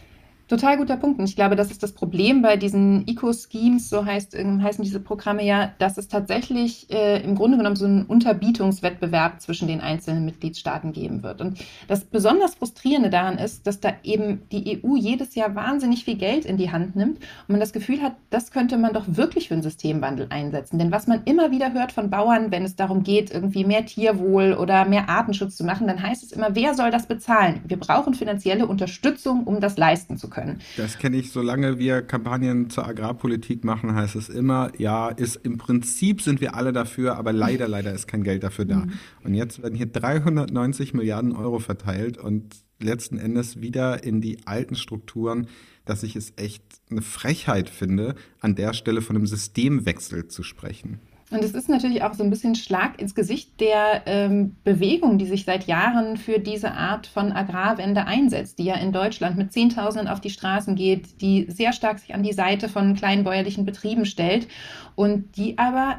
Total 0.49 0.77
guter 0.77 0.97
Punkt. 0.97 1.19
Und 1.19 1.29
ich 1.29 1.35
glaube, 1.35 1.57
das 1.57 1.73
ist 1.73 1.83
das 1.83 1.91
Problem 1.91 2.41
bei 2.41 2.57
diesen 2.57 3.09
Eco-Schemes, 3.09 3.91
so 3.91 4.05
heißt, 4.05 4.37
ähm, 4.37 4.63
heißen 4.63 4.85
diese 4.85 5.01
Programme 5.01 5.45
ja, 5.45 5.73
dass 5.79 5.99
es 5.99 6.07
tatsächlich 6.07 6.89
äh, 6.89 7.21
im 7.25 7.35
Grunde 7.35 7.57
genommen 7.57 7.75
so 7.75 7.85
einen 7.85 8.07
Unterbietungswettbewerb 8.07 9.41
zwischen 9.41 9.67
den 9.67 9.81
einzelnen 9.81 10.25
Mitgliedstaaten 10.25 10.93
geben 10.93 11.25
wird. 11.25 11.41
Und 11.41 11.59
das 11.89 12.05
besonders 12.05 12.55
Frustrierende 12.55 13.11
daran 13.11 13.39
ist, 13.39 13.67
dass 13.67 13.81
da 13.81 13.95
eben 14.05 14.43
die 14.53 14.81
EU 14.85 14.95
jedes 14.95 15.35
Jahr 15.35 15.57
wahnsinnig 15.57 16.05
viel 16.05 16.17
Geld 16.17 16.45
in 16.45 16.59
die 16.59 16.71
Hand 16.71 16.95
nimmt 16.95 17.19
und 17.19 17.49
man 17.49 17.61
das 17.61 17.73
Gefühl 17.73 18.01
hat, 18.01 18.15
das 18.31 18.53
könnte 18.53 18.79
man 18.79 18.93
doch 18.93 19.07
wirklich 19.09 19.49
für 19.49 19.55
einen 19.55 19.65
Systemwandel 19.65 20.29
einsetzen. 20.31 20.79
Denn 20.79 20.93
was 20.93 21.09
man 21.09 21.25
immer 21.25 21.51
wieder 21.51 21.73
hört 21.73 21.91
von 21.91 22.09
Bauern, 22.09 22.53
wenn 22.53 22.65
es 22.65 22.77
darum 22.77 23.03
geht, 23.03 23.33
irgendwie 23.33 23.65
mehr 23.65 23.85
Tierwohl 23.85 24.53
oder 24.53 24.85
mehr 24.85 25.09
Artenschutz 25.09 25.57
zu 25.57 25.65
machen, 25.65 25.89
dann 25.89 26.01
heißt 26.01 26.23
es 26.23 26.31
immer, 26.31 26.55
wer 26.55 26.75
soll 26.75 26.93
das 26.93 27.07
bezahlen? 27.07 27.63
Wir 27.67 27.81
brauchen 27.81 28.15
finanzielle 28.15 28.69
Unterstützung, 28.69 29.43
um 29.43 29.61
das 29.61 29.77
leisten 29.77 30.17
zu 30.17 30.31
können 30.31 30.36
können. 30.37 30.61
Das 30.77 30.99
kenne 30.99 31.17
ich, 31.17 31.33
solange 31.33 31.79
wir 31.79 32.03
Kampagnen 32.03 32.71
zur 32.71 32.87
Agrarpolitik 32.87 33.65
machen, 33.65 33.95
heißt 33.95 34.17
es 34.17 34.29
immer, 34.29 34.71
ja, 34.79 35.09
ist 35.09 35.37
im 35.37 35.59
Prinzip 35.59 36.21
sind 36.21 36.41
wir 36.41 36.55
alle 36.55 36.73
dafür, 36.73 37.17
aber 37.17 37.33
leider, 37.33 37.67
leider 37.67 37.93
ist 37.93 38.07
kein 38.07 38.23
Geld 38.23 38.43
dafür 38.43 38.67
da. 38.67 38.77
Mhm. 38.77 38.93
Und 39.25 39.35
jetzt 39.35 39.63
werden 39.63 39.75
hier 39.75 39.87
390 39.87 40.95
Milliarden 40.95 41.35
Euro 41.35 41.59
verteilt 41.59 42.19
und 42.19 42.55
letzten 42.79 43.19
Endes 43.19 43.61
wieder 43.61 44.05
in 44.05 44.21
die 44.21 44.47
alten 44.47 44.77
Strukturen, 44.77 45.49
dass 45.87 46.03
ich 46.03 46.17
es 46.17 46.35
echt 46.37 46.63
eine 46.91 47.01
Frechheit 47.03 47.71
finde, 47.71 48.15
an 48.41 48.55
der 48.55 48.75
Stelle 48.75 49.01
von 49.01 49.17
einem 49.17 49.27
Systemwechsel 49.27 50.29
zu 50.29 50.43
sprechen. 50.43 51.01
Und 51.37 51.45
es 51.45 51.53
ist 51.53 51.69
natürlich 51.69 52.03
auch 52.03 52.15
so 52.15 52.25
ein 52.25 52.31
bisschen 52.31 52.55
Schlag 52.55 52.99
ins 52.99 53.15
Gesicht 53.15 53.61
der 53.61 54.03
ähm, 54.07 54.57
Bewegung, 54.65 55.19
die 55.19 55.27
sich 55.27 55.45
seit 55.45 55.67
Jahren 55.67 56.17
für 56.17 56.39
diese 56.39 56.73
Art 56.73 57.07
von 57.07 57.31
Agrarwende 57.31 58.07
einsetzt, 58.07 58.59
die 58.59 58.65
ja 58.65 58.77
in 58.77 58.91
Deutschland 58.91 59.37
mit 59.37 59.53
Zehntausenden 59.53 60.09
auf 60.09 60.23
die 60.23 60.31
Straßen 60.31 60.77
geht, 60.77 61.21
die 61.21 61.47
sehr 61.51 61.75
stark 61.75 61.99
sich 61.99 62.15
an 62.15 62.23
die 62.23 62.33
Seite 62.33 62.71
von 62.71 62.95
kleinbäuerlichen 62.95 63.67
Betrieben 63.67 64.07
stellt 64.07 64.49
und 64.95 65.37
die 65.37 65.59
aber 65.59 65.99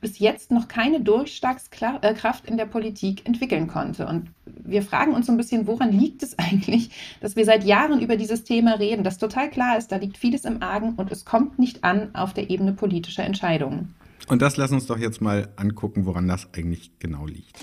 bis 0.00 0.18
jetzt 0.18 0.50
noch 0.50 0.66
keine 0.66 1.02
Durchschlagskraft 1.02 2.46
in 2.46 2.56
der 2.56 2.64
Politik 2.64 3.26
entwickeln 3.26 3.66
konnte. 3.66 4.06
Und 4.06 4.30
wir 4.46 4.82
fragen 4.82 5.12
uns 5.12 5.26
so 5.26 5.32
ein 5.32 5.36
bisschen, 5.36 5.66
woran 5.66 5.92
liegt 5.92 6.22
es 6.22 6.38
eigentlich, 6.38 6.88
dass 7.20 7.36
wir 7.36 7.44
seit 7.44 7.64
Jahren 7.64 8.00
über 8.00 8.16
dieses 8.16 8.44
Thema 8.44 8.78
reden, 8.78 9.04
das 9.04 9.18
total 9.18 9.50
klar 9.50 9.76
ist, 9.76 9.92
da 9.92 9.96
liegt 9.96 10.16
vieles 10.16 10.46
im 10.46 10.62
Argen 10.62 10.94
und 10.94 11.12
es 11.12 11.26
kommt 11.26 11.58
nicht 11.58 11.84
an 11.84 12.14
auf 12.14 12.32
der 12.32 12.48
Ebene 12.48 12.72
politischer 12.72 13.24
Entscheidungen. 13.24 13.94
Und 14.28 14.42
das 14.42 14.56
lass 14.56 14.70
uns 14.70 14.86
doch 14.86 14.98
jetzt 14.98 15.20
mal 15.20 15.52
angucken, 15.56 16.06
woran 16.06 16.28
das 16.28 16.52
eigentlich 16.54 16.98
genau 16.98 17.26
liegt. 17.26 17.58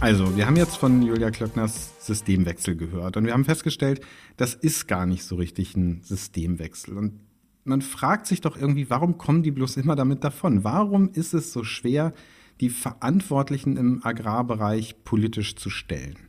Also, 0.00 0.36
wir 0.36 0.46
haben 0.46 0.56
jetzt 0.56 0.76
von 0.76 1.02
Julia 1.02 1.30
Klöckners 1.30 1.94
Systemwechsel 2.06 2.76
gehört 2.76 3.16
und 3.16 3.24
wir 3.24 3.32
haben 3.32 3.44
festgestellt, 3.44 4.02
das 4.36 4.54
ist 4.54 4.86
gar 4.86 5.06
nicht 5.06 5.24
so 5.24 5.36
richtig 5.36 5.74
ein 5.74 6.02
Systemwechsel. 6.02 6.96
Und 6.96 7.20
man 7.64 7.82
fragt 7.82 8.26
sich 8.26 8.40
doch 8.40 8.56
irgendwie, 8.56 8.90
warum 8.90 9.18
kommen 9.18 9.42
die 9.42 9.50
bloß 9.50 9.78
immer 9.78 9.96
damit 9.96 10.22
davon? 10.22 10.64
Warum 10.64 11.10
ist 11.10 11.34
es 11.34 11.52
so 11.52 11.64
schwer, 11.64 12.12
die 12.60 12.70
Verantwortlichen 12.70 13.76
im 13.76 14.04
Agrarbereich 14.04 15.02
politisch 15.02 15.56
zu 15.56 15.70
stellen? 15.70 16.25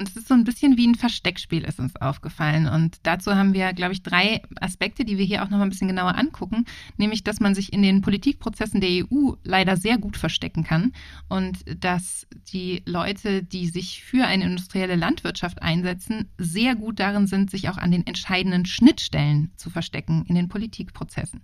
Und 0.00 0.08
es 0.08 0.16
ist 0.16 0.28
so 0.28 0.34
ein 0.34 0.44
bisschen 0.44 0.78
wie 0.78 0.86
ein 0.86 0.94
Versteckspiel, 0.94 1.62
ist 1.62 1.78
uns 1.78 1.94
aufgefallen. 1.96 2.66
Und 2.66 2.96
dazu 3.02 3.34
haben 3.34 3.52
wir, 3.52 3.74
glaube 3.74 3.92
ich, 3.92 4.02
drei 4.02 4.40
Aspekte, 4.58 5.04
die 5.04 5.18
wir 5.18 5.26
hier 5.26 5.42
auch 5.42 5.50
noch 5.50 5.58
mal 5.58 5.64
ein 5.64 5.68
bisschen 5.68 5.88
genauer 5.88 6.16
angucken. 6.16 6.64
Nämlich, 6.96 7.22
dass 7.22 7.38
man 7.38 7.54
sich 7.54 7.70
in 7.70 7.82
den 7.82 8.00
Politikprozessen 8.00 8.80
der 8.80 9.04
EU 9.04 9.32
leider 9.44 9.76
sehr 9.76 9.98
gut 9.98 10.16
verstecken 10.16 10.64
kann 10.64 10.94
und 11.28 11.58
dass 11.84 12.26
die 12.50 12.82
Leute, 12.86 13.42
die 13.42 13.68
sich 13.68 14.02
für 14.02 14.24
eine 14.24 14.44
industrielle 14.44 14.96
Landwirtschaft 14.96 15.60
einsetzen, 15.60 16.30
sehr 16.38 16.76
gut 16.76 16.98
darin 16.98 17.26
sind, 17.26 17.50
sich 17.50 17.68
auch 17.68 17.76
an 17.76 17.90
den 17.90 18.06
entscheidenden 18.06 18.64
Schnittstellen 18.64 19.50
zu 19.56 19.68
verstecken 19.68 20.24
in 20.28 20.34
den 20.34 20.48
Politikprozessen. 20.48 21.42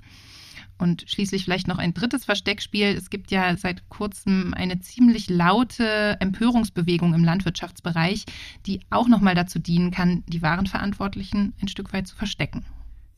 Und 0.78 1.04
schließlich 1.06 1.44
vielleicht 1.44 1.68
noch 1.68 1.78
ein 1.78 1.94
drittes 1.94 2.24
Versteckspiel. 2.24 2.88
Es 2.88 3.10
gibt 3.10 3.30
ja 3.30 3.56
seit 3.56 3.88
kurzem 3.88 4.52
eine 4.54 4.80
ziemlich 4.80 5.30
laute 5.30 6.16
Empörungsbewegung 6.20 7.14
im 7.14 7.24
Landwirtschaftsbereich, 7.24 8.24
die 8.66 8.80
auch 8.90 9.08
nochmal 9.08 9.34
dazu 9.34 9.58
dienen 9.58 9.90
kann, 9.90 10.22
die 10.26 10.42
wahren 10.42 10.66
Verantwortlichen 10.66 11.54
ein 11.62 11.68
Stück 11.68 11.92
weit 11.92 12.06
zu 12.06 12.16
verstecken. 12.16 12.64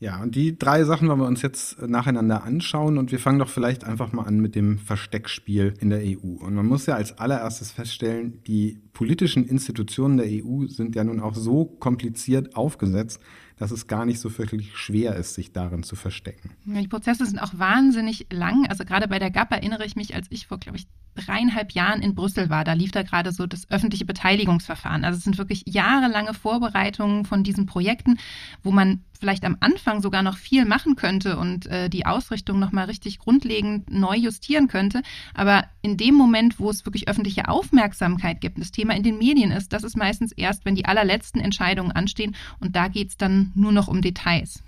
Ja, 0.01 0.21
und 0.21 0.35
die 0.35 0.57
drei 0.57 0.85
Sachen 0.85 1.09
wollen 1.09 1.19
wir 1.19 1.27
uns 1.27 1.41
jetzt 1.41 1.81
nacheinander 1.81 2.43
anschauen 2.43 2.97
und 2.97 3.11
wir 3.11 3.19
fangen 3.19 3.39
doch 3.39 3.49
vielleicht 3.49 3.83
einfach 3.83 4.13
mal 4.13 4.23
an 4.23 4.39
mit 4.39 4.55
dem 4.55 4.77
Versteckspiel 4.77 5.73
in 5.81 5.89
der 5.89 5.99
EU. 5.99 6.37
Und 6.39 6.55
man 6.55 6.65
muss 6.65 6.85
ja 6.85 6.95
als 6.95 7.17
allererstes 7.17 7.71
feststellen, 7.71 8.41
die 8.47 8.79
politischen 8.93 9.45
Institutionen 9.45 10.15
der 10.15 10.27
EU 10.27 10.67
sind 10.67 10.95
ja 10.95 11.03
nun 11.03 11.19
auch 11.19 11.35
so 11.35 11.65
kompliziert 11.65 12.55
aufgesetzt, 12.55 13.19
dass 13.59 13.71
es 13.71 13.87
gar 13.87 14.05
nicht 14.05 14.19
so 14.19 14.35
wirklich 14.37 14.75
schwer 14.77 15.15
ist, 15.17 15.33
sich 15.33 15.51
darin 15.51 15.83
zu 15.83 15.97
verstecken. 15.97 16.51
Die 16.65 16.87
Prozesse 16.87 17.25
sind 17.25 17.39
auch 17.39 17.51
wahnsinnig 17.53 18.27
lang. 18.31 18.65
Also 18.67 18.85
gerade 18.85 19.07
bei 19.09 19.19
der 19.19 19.31
GAP 19.31 19.51
erinnere 19.51 19.85
ich 19.85 19.97
mich, 19.97 20.15
als 20.15 20.27
ich 20.29 20.47
vor, 20.47 20.59
glaube 20.59 20.77
ich, 20.77 20.87
dreieinhalb 21.15 21.73
Jahren 21.73 22.01
in 22.01 22.15
Brüssel 22.15 22.49
war. 22.49 22.63
Da 22.63 22.71
lief 22.71 22.91
da 22.91 23.03
gerade 23.03 23.33
so 23.33 23.45
das 23.45 23.69
öffentliche 23.69 24.05
Beteiligungsverfahren. 24.05 25.03
Also 25.03 25.17
es 25.17 25.25
sind 25.25 25.37
wirklich 25.37 25.63
jahrelange 25.65 26.33
Vorbereitungen 26.33 27.25
von 27.25 27.43
diesen 27.43 27.65
Projekten, 27.65 28.17
wo 28.63 28.71
man 28.71 29.03
vielleicht 29.19 29.43
am 29.43 29.57
Anfang 29.59 30.01
sogar 30.01 30.23
noch 30.23 30.37
viel 30.37 30.65
machen 30.65 30.95
könnte 30.95 31.37
und 31.37 31.67
äh, 31.67 31.89
die 31.89 32.05
Ausrichtung 32.05 32.57
nochmal 32.59 32.85
richtig 32.85 33.19
grundlegend 33.19 33.91
neu 33.91 34.15
justieren 34.15 34.67
könnte. 34.67 35.01
Aber 35.33 35.65
in 35.81 35.97
dem 35.97 36.15
Moment, 36.15 36.59
wo 36.59 36.69
es 36.69 36.85
wirklich 36.85 37.07
öffentliche 37.07 37.47
Aufmerksamkeit 37.47 38.41
gibt, 38.41 38.59
das 38.59 38.71
Thema 38.71 38.95
in 38.95 39.03
den 39.03 39.17
Medien 39.17 39.51
ist, 39.51 39.73
das 39.73 39.83
ist 39.83 39.97
meistens 39.97 40.31
erst, 40.31 40.65
wenn 40.65 40.75
die 40.75 40.85
allerletzten 40.85 41.41
Entscheidungen 41.41 41.91
anstehen 41.91 42.35
und 42.59 42.75
da 42.75 42.87
geht 42.87 43.09
es 43.09 43.17
dann 43.17 43.51
nur 43.55 43.71
noch 43.71 43.87
um 43.87 44.01
Details. 44.01 44.63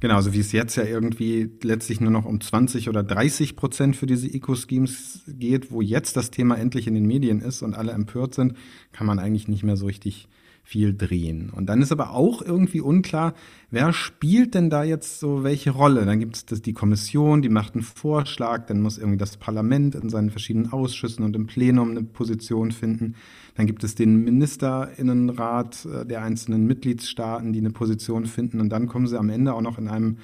Genau, 0.00 0.16
also 0.16 0.32
wie 0.32 0.40
es 0.40 0.52
jetzt 0.52 0.76
ja 0.76 0.84
irgendwie 0.84 1.48
letztlich 1.62 2.00
nur 2.00 2.10
noch 2.10 2.24
um 2.24 2.40
20 2.40 2.88
oder 2.88 3.02
30 3.02 3.56
Prozent 3.56 3.96
für 3.96 4.06
diese 4.06 4.26
Eco-Schemes 4.26 5.22
geht, 5.28 5.70
wo 5.70 5.80
jetzt 5.80 6.16
das 6.16 6.30
Thema 6.30 6.56
endlich 6.56 6.86
in 6.86 6.94
den 6.94 7.06
Medien 7.06 7.40
ist 7.40 7.62
und 7.62 7.74
alle 7.74 7.92
empört 7.92 8.34
sind, 8.34 8.54
kann 8.92 9.06
man 9.06 9.18
eigentlich 9.18 9.48
nicht 9.48 9.62
mehr 9.62 9.76
so 9.76 9.86
richtig 9.86 10.28
viel 10.70 10.96
drehen. 10.96 11.50
Und 11.50 11.66
dann 11.66 11.82
ist 11.82 11.90
aber 11.90 12.12
auch 12.12 12.42
irgendwie 12.42 12.80
unklar, 12.80 13.34
wer 13.72 13.92
spielt 13.92 14.54
denn 14.54 14.70
da 14.70 14.84
jetzt 14.84 15.18
so 15.18 15.42
welche 15.42 15.72
Rolle? 15.72 16.06
Dann 16.06 16.20
gibt 16.20 16.52
es 16.52 16.62
die 16.62 16.72
Kommission, 16.72 17.42
die 17.42 17.48
macht 17.48 17.74
einen 17.74 17.82
Vorschlag, 17.82 18.66
dann 18.66 18.80
muss 18.80 18.96
irgendwie 18.96 19.18
das 19.18 19.36
Parlament 19.36 19.96
in 19.96 20.08
seinen 20.10 20.30
verschiedenen 20.30 20.72
Ausschüssen 20.72 21.24
und 21.24 21.34
im 21.34 21.48
Plenum 21.48 21.90
eine 21.90 22.04
Position 22.04 22.70
finden. 22.70 23.16
Dann 23.56 23.66
gibt 23.66 23.82
es 23.82 23.96
den 23.96 24.22
Ministerinnenrat 24.22 25.86
äh, 25.86 26.06
der 26.06 26.22
einzelnen 26.22 26.68
Mitgliedstaaten, 26.68 27.52
die 27.52 27.58
eine 27.58 27.70
Position 27.70 28.26
finden. 28.26 28.60
Und 28.60 28.68
dann 28.68 28.86
kommen 28.86 29.08
sie 29.08 29.18
am 29.18 29.28
Ende 29.28 29.54
auch 29.54 29.62
noch 29.62 29.76
in 29.76 29.88
einem 29.88 30.18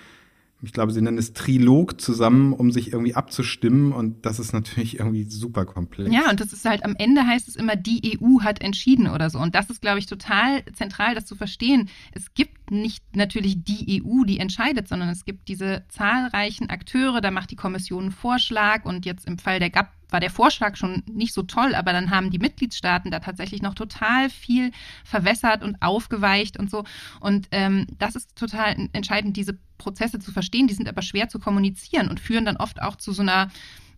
ich 0.63 0.73
glaube, 0.73 0.93
sie 0.93 1.03
nennen 1.03 1.19
es 1.19 1.35
Trilog 1.35 2.01
zusammen, 2.01 2.55
um 2.55 2.71
sich 2.71 2.93
irgendwie 2.93 3.15
abzustimmen. 3.15 3.93
Und 3.93 4.25
das 4.25 4.39
ist 4.39 4.55
natürlich 4.55 4.99
irgendwie 4.99 5.25
super 5.25 5.67
komplex. 5.67 6.11
Ja, 6.13 6.31
und 6.31 6.41
das 6.41 6.53
ist 6.53 6.65
halt 6.65 6.85
am 6.85 6.97
Ende 6.97 7.27
heißt 7.27 7.47
es 7.47 7.57
immer, 7.57 7.77
die 7.77 8.19
EU 8.19 8.41
hat 8.41 8.63
entschieden 8.63 9.09
oder 9.09 9.29
so. 9.29 9.39
Und 9.39 9.55
das 9.55 9.69
ist, 9.69 9.83
glaube 9.83 9.99
ich, 9.99 10.07
total 10.07 10.65
zentral, 10.73 11.15
das 11.15 11.27
zu 11.27 11.37
verstehen. 11.37 11.91
Es 12.13 12.33
gibt 12.33 12.71
nicht 12.71 13.05
natürlich 13.15 13.65
die 13.65 14.03
EU, 14.03 14.25
die 14.25 14.39
entscheidet, 14.39 14.89
sondern 14.89 15.11
es 15.11 15.27
gibt 15.27 15.49
diese 15.49 15.85
zahlreichen 15.89 16.71
Akteure. 16.71 17.21
Da 17.21 17.31
macht 17.31 17.51
die 17.51 17.57
Kommission 17.57 18.05
einen 18.05 18.13
Vorschlag. 18.13 18.87
Und 18.87 19.05
jetzt 19.05 19.27
im 19.27 19.39
Fall 19.39 19.59
der 19.59 19.71
GAP 19.71 19.93
war 20.17 20.21
der 20.21 20.31
Vorschlag 20.31 20.77
schon 20.77 21.03
nicht 21.13 21.35
so 21.35 21.43
toll, 21.43 21.75
aber 21.75 21.93
dann 21.93 22.11
haben 22.11 22.31
die 22.31 22.39
Mitgliedstaaten 22.39 23.11
da 23.11 23.21
tatsächlich 23.21 23.61
noch 23.61 23.75
total 23.75 24.31
viel 24.31 24.71
verwässert 25.05 25.63
und 25.63 25.77
aufgeweicht 25.83 26.59
und 26.59 26.71
so. 26.71 26.85
Und 27.21 27.49
ähm, 27.51 27.87
das 27.99 28.17
ist 28.17 28.35
total 28.35 28.89
entscheidend, 28.95 29.37
diese 29.37 29.59
Prozesse 29.77 30.19
zu 30.19 30.33
verstehen. 30.33 30.69
Die 30.69 30.73
sind 30.73 30.89
aber 30.89 31.03
schwer 31.03 31.29
zu 31.29 31.39
kommunizieren 31.39 32.09
und 32.09 32.19
führen 32.19 32.47
dann 32.47 32.57
oft 32.57 32.81
auch 32.81 32.97
zu 32.97 33.13
so 33.13 33.21
einer 33.21 33.51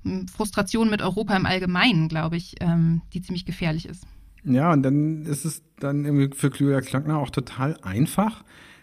hm, 0.02 0.26
Frustration 0.26 0.90
mit 0.90 1.02
Europa 1.02 1.36
im 1.36 1.46
Allgemeinen, 1.46 2.08
glaube 2.08 2.36
ich, 2.36 2.56
ähm, 2.58 3.02
die 3.14 3.22
ziemlich 3.22 3.46
gefährlich 3.46 3.86
ist. 3.86 4.04
Ja, 4.42 4.72
und 4.72 4.82
dann 4.82 5.24
ist 5.24 5.44
es 5.44 5.62
dann 5.78 6.04
irgendwie 6.04 6.36
für 6.36 6.50
Julia 6.52 6.80
Klöckner 6.80 7.18
auch 7.18 7.30
total 7.30 7.78
einfach, 7.82 8.42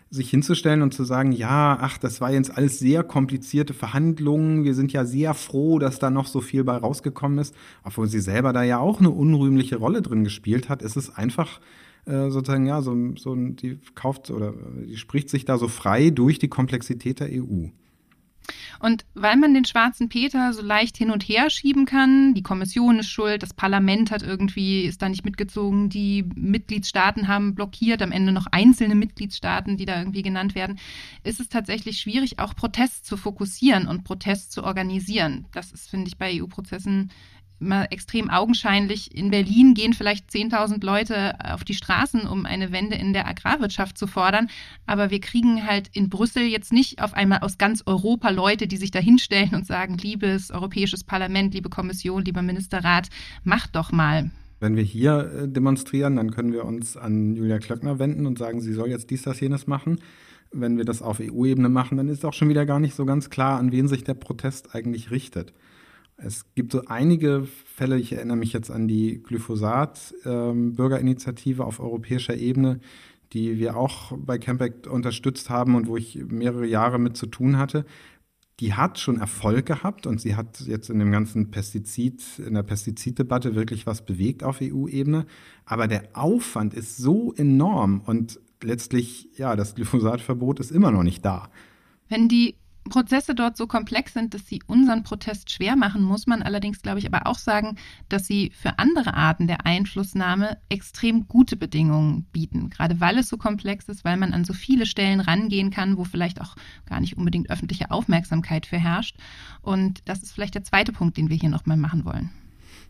sich 0.10 0.30
hinzustellen 0.30 0.82
und 0.82 0.94
zu 0.94 1.04
sagen, 1.04 1.32
ja, 1.32 1.78
ach, 1.82 1.98
das 1.98 2.22
war 2.22 2.32
jetzt 2.32 2.56
alles 2.56 2.80
sehr 2.80 3.04
komplizierte 3.04 3.74
Verhandlungen. 3.74 4.64
Wir 4.64 4.74
sind 4.74 4.94
ja 4.94 5.06
sehr 5.06 5.34
froh, 5.34 5.80
dass 5.80 6.00
da 6.00 6.10
noch 6.10 6.28
so 6.28 6.42
viel 6.42 6.64
bei 6.64 6.78
rausgekommen 6.78 7.40
ist. 7.40 7.56
Obwohl 7.84 8.08
sie 8.08 8.20
selber 8.20 8.54
da 8.54 8.64
ja 8.64 8.80
auch 8.80 9.00
eine 9.00 9.10
unrühmliche 9.10 9.78
Rolle 9.78 10.02
drin 10.02 10.24
gespielt 10.24 10.70
hat, 10.70 10.82
ist 10.82 10.96
es 10.96 11.16
einfach 11.16 11.60
äh, 12.06 12.30
sozusagen, 12.30 12.68
ja, 12.68 12.82
so, 12.82 12.96
so, 13.16 13.36
die 13.36 13.80
kauft 13.96 14.30
oder 14.30 14.54
die 14.86 14.98
spricht 14.98 15.30
sich 15.30 15.46
da 15.46 15.58
so 15.58 15.68
frei 15.68 16.12
durch 16.12 16.40
die 16.40 16.50
Komplexität 16.50 17.20
der 17.20 17.30
EU. 17.32 17.68
Und 18.80 19.06
weil 19.14 19.38
man 19.38 19.54
den 19.54 19.66
schwarzen 19.66 20.10
Peter 20.10 20.54
so 20.54 20.62
leicht 20.62 20.98
hin 20.98 21.12
und 21.12 21.24
her 21.24 21.50
schieben 21.50 21.86
kann, 21.86 22.34
die 22.34 22.44
Kommission 22.44 23.00
ist 23.00 23.10
schuld, 23.10 23.44
das 23.44 23.54
Parlament 23.54 24.12
hat 24.12 24.24
irgendwie, 24.24 24.86
ist 24.86 25.02
da 25.02 25.10
nicht 25.10 25.25
mitgezogen, 25.25 25.90
die 25.90 26.24
Mitgliedstaaten 26.36 27.28
haben 27.28 27.56
blockiert, 27.56 28.02
am 28.02 28.12
Ende 28.12 28.32
noch 28.32 28.48
einzelne 28.52 28.96
Mitgliedstaaten, 28.96 29.78
die 29.78 29.86
da 29.86 30.00
irgendwie 30.00 30.22
genannt 30.22 30.56
werden, 30.56 30.80
ist 31.24 31.40
es 31.40 31.50
tatsächlich 31.50 32.00
schwierig, 32.00 32.40
auch 32.40 32.56
Protest 32.56 33.06
zu 33.06 33.18
fokussieren 33.18 33.88
und 33.88 34.04
Protest 34.04 34.52
zu 34.52 34.64
organisieren. 34.64 35.46
Das 35.52 35.72
ist, 35.72 35.90
finde 35.90 36.08
ich, 36.08 36.18
bei 36.18 36.42
EU-Prozessen 36.42 37.12
immer 37.60 37.92
extrem 37.92 38.30
augenscheinlich. 38.30 39.16
In 39.16 39.32
Berlin 39.32 39.74
gehen 39.74 39.94
vielleicht 39.94 40.30
10.000 40.30 40.84
Leute 40.86 41.34
auf 41.54 41.64
die 41.64 41.74
Straßen, 41.74 42.28
um 42.28 42.46
eine 42.46 42.72
Wende 42.72 42.96
in 42.96 43.14
der 43.14 43.28
Agrarwirtschaft 43.28 43.98
zu 43.98 44.08
fordern. 44.08 44.50
Aber 44.86 45.10
wir 45.10 45.20
kriegen 45.20 45.66
halt 45.66 45.90
in 45.94 46.10
Brüssel 46.10 46.44
jetzt 46.44 46.74
nicht 46.74 47.02
auf 47.02 47.14
einmal 47.14 47.40
aus 47.40 47.58
ganz 47.58 47.84
Europa 47.86 48.30
Leute, 48.30 48.68
die 48.68 48.78
sich 48.78 48.92
da 48.92 49.00
hinstellen 49.00 49.56
und 49.56 49.66
sagen, 49.66 49.98
liebes 49.98 50.52
Europäisches 50.52 51.04
Parlament, 51.04 51.54
liebe 51.54 51.70
Kommission, 51.70 52.24
lieber 52.24 52.42
Ministerrat, 52.42 53.10
macht 53.44 53.76
doch 53.76 53.92
mal. 53.92 54.32
Wenn 54.60 54.76
wir 54.76 54.84
hier 54.84 55.32
äh, 55.32 55.48
demonstrieren, 55.48 56.16
dann 56.16 56.32
können 56.32 56.54
wir 56.54 56.66
uns 56.66 56.98
an 56.98 57.36
Julia 57.36 57.60
Klöckner 57.60 58.00
wenden 58.00 58.26
und 58.26 58.38
sagen, 58.38 58.62
sie 58.62 58.74
soll 58.74 58.90
jetzt 58.90 59.10
dies, 59.10 59.24
das, 59.24 59.40
jenes 59.40 59.68
machen. 59.68 60.00
Wenn 60.52 60.78
wir 60.78 60.86
das 60.86 61.02
auf 61.02 61.20
EU-Ebene 61.20 61.70
machen, 61.70 61.98
dann 61.98 62.08
ist 62.08 62.24
auch 62.24 62.34
schon 62.34 62.50
wieder 62.50 62.66
gar 62.66 62.80
nicht 62.80 62.96
so 62.96 63.06
ganz 63.06 63.30
klar, 63.30 63.60
an 63.60 63.72
wen 63.72 63.88
sich 63.88 64.04
der 64.04 64.14
Protest 64.14 64.74
eigentlich 64.74 65.12
richtet. 65.12 65.54
Es 66.18 66.46
gibt 66.56 66.72
so 66.72 66.86
einige 66.86 67.46
Fälle, 67.66 68.00
ich 68.00 68.14
erinnere 68.14 68.38
mich 68.38 68.54
jetzt 68.54 68.72
an 68.72 68.88
die 68.88 69.22
Glyphosat-Bürgerinitiative 69.22 71.62
ähm, 71.62 71.68
auf 71.68 71.82
europäischer 71.82 72.36
Ebene, 72.36 72.80
die 73.34 73.60
wir 73.60 73.76
auch 73.76 74.14
bei 74.18 74.38
Campact 74.38 74.88
unterstützt 74.88 75.50
haben 75.50 75.76
und 75.76 75.88
wo 75.88 75.98
ich 75.98 76.24
mehrere 76.26 76.66
Jahre 76.66 77.00
mit 77.00 77.18
zu 77.18 77.26
tun 77.26 77.58
hatte. 77.58 77.86
Die 78.62 78.74
hat 78.74 79.00
schon 79.00 79.20
Erfolg 79.20 79.66
gehabt 79.66 80.08
und 80.08 80.22
sie 80.22 80.38
hat 80.38 80.62
jetzt 80.62 80.90
in 80.90 81.00
dem 81.00 81.12
ganzen 81.12 81.52
Pestizid, 81.52 82.24
in 82.40 82.54
der 82.54 82.64
Pestiziddebatte 82.64 83.54
wirklich 83.54 83.86
was 83.86 84.06
bewegt 84.06 84.46
auf 84.46 84.62
EU-Ebene. 84.62 85.26
Aber 85.66 85.90
der 85.90 86.08
Aufwand 86.14 86.74
ist 86.74 86.96
so 86.96 87.34
enorm 87.34 88.00
und 88.00 88.40
letztlich, 88.64 89.28
ja, 89.36 89.58
das 89.58 89.76
Glyphosatverbot 89.76 90.62
ist 90.62 90.72
immer 90.72 90.92
noch 90.92 91.04
nicht 91.04 91.26
da. 91.26 91.50
Wenn 92.08 92.30
die 92.30 92.56
Prozesse 92.89 93.34
dort 93.34 93.58
so 93.58 93.68
komplex 93.68 94.13
sind, 94.13 94.34
dass 94.34 94.48
sie 94.48 94.62
unseren 94.68 95.04
Protest 95.04 95.51
schwer 95.51 95.75
machen, 95.75 96.04
muss 96.04 96.27
man 96.27 96.44
allerdings, 96.44 96.82
glaube 96.82 97.00
ich, 97.00 97.08
aber 97.08 97.27
auch 97.27 97.38
sagen, 97.38 97.77
dass 98.10 98.27
sie 98.27 98.51
für 98.56 98.77
andere 98.80 99.15
Arten 99.15 99.48
der 99.48 99.65
Einflussnahme 99.65 100.58
extrem 100.70 101.27
gute 101.27 101.56
Bedingungen 101.56 102.25
bieten. 102.32 102.70
Gerade 102.70 103.00
weil 103.00 103.18
es 103.18 103.27
so 103.27 103.38
komplex 103.38 103.89
ist, 103.89 104.06
weil 104.06 104.18
man 104.18 104.34
an 104.34 104.46
so 104.46 104.54
viele 104.54 104.86
Stellen 104.86 105.20
rangehen 105.20 105.72
kann, 105.72 105.98
wo 105.98 106.04
vielleicht 106.04 106.39
auch 106.42 106.56
gar 106.86 107.00
nicht 107.00 107.18
unbedingt 107.18 107.50
öffentliche 107.50 107.92
Aufmerksamkeit 107.92 108.65
für 108.65 108.77
herrscht. 108.77 109.18
Und 109.62 110.01
das 110.06 110.22
ist 110.22 110.32
vielleicht 110.32 110.56
der 110.56 110.63
zweite 110.63 110.92
Punkt, 110.92 111.18
den 111.18 111.30
wir 111.30 111.38
hier 111.38 111.50
nochmal 111.50 111.77
machen 111.77 112.06
wollen. 112.06 112.30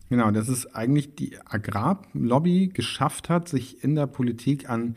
Genau, 0.10 0.30
dass 0.32 0.50
es 0.50 0.76
eigentlich 0.76 1.16
die 1.16 1.38
Agrarlobby 1.46 2.70
geschafft 2.74 3.30
hat, 3.30 3.50
sich 3.50 3.84
in 3.84 3.96
der 3.96 4.08
Politik 4.08 4.70
an 4.70 4.96